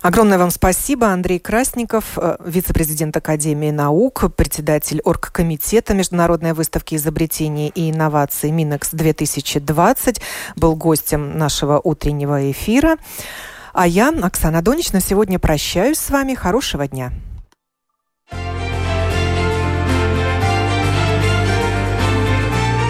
Огромное 0.01 0.39
вам 0.39 0.49
спасибо, 0.49 1.07
Андрей 1.07 1.37
Красников, 1.37 2.17
э, 2.17 2.37
вице-президент 2.43 3.15
Академии 3.15 3.69
наук, 3.69 4.33
председатель 4.35 4.99
оргкомитета 5.01 5.93
Международной 5.93 6.53
выставки 6.53 6.95
изобретений 6.95 7.67
и 7.67 7.91
инноваций 7.91 8.49
Минекс-2020, 8.49 10.19
был 10.55 10.75
гостем 10.75 11.37
нашего 11.37 11.79
утреннего 11.83 12.49
эфира. 12.49 12.97
А 13.73 13.85
я, 13.85 14.09
Оксана 14.09 14.63
Донич, 14.63 14.91
на 14.91 15.01
сегодня 15.01 15.37
прощаюсь 15.37 15.99
с 15.99 16.09
вами. 16.09 16.33
Хорошего 16.33 16.87
дня. 16.87 17.11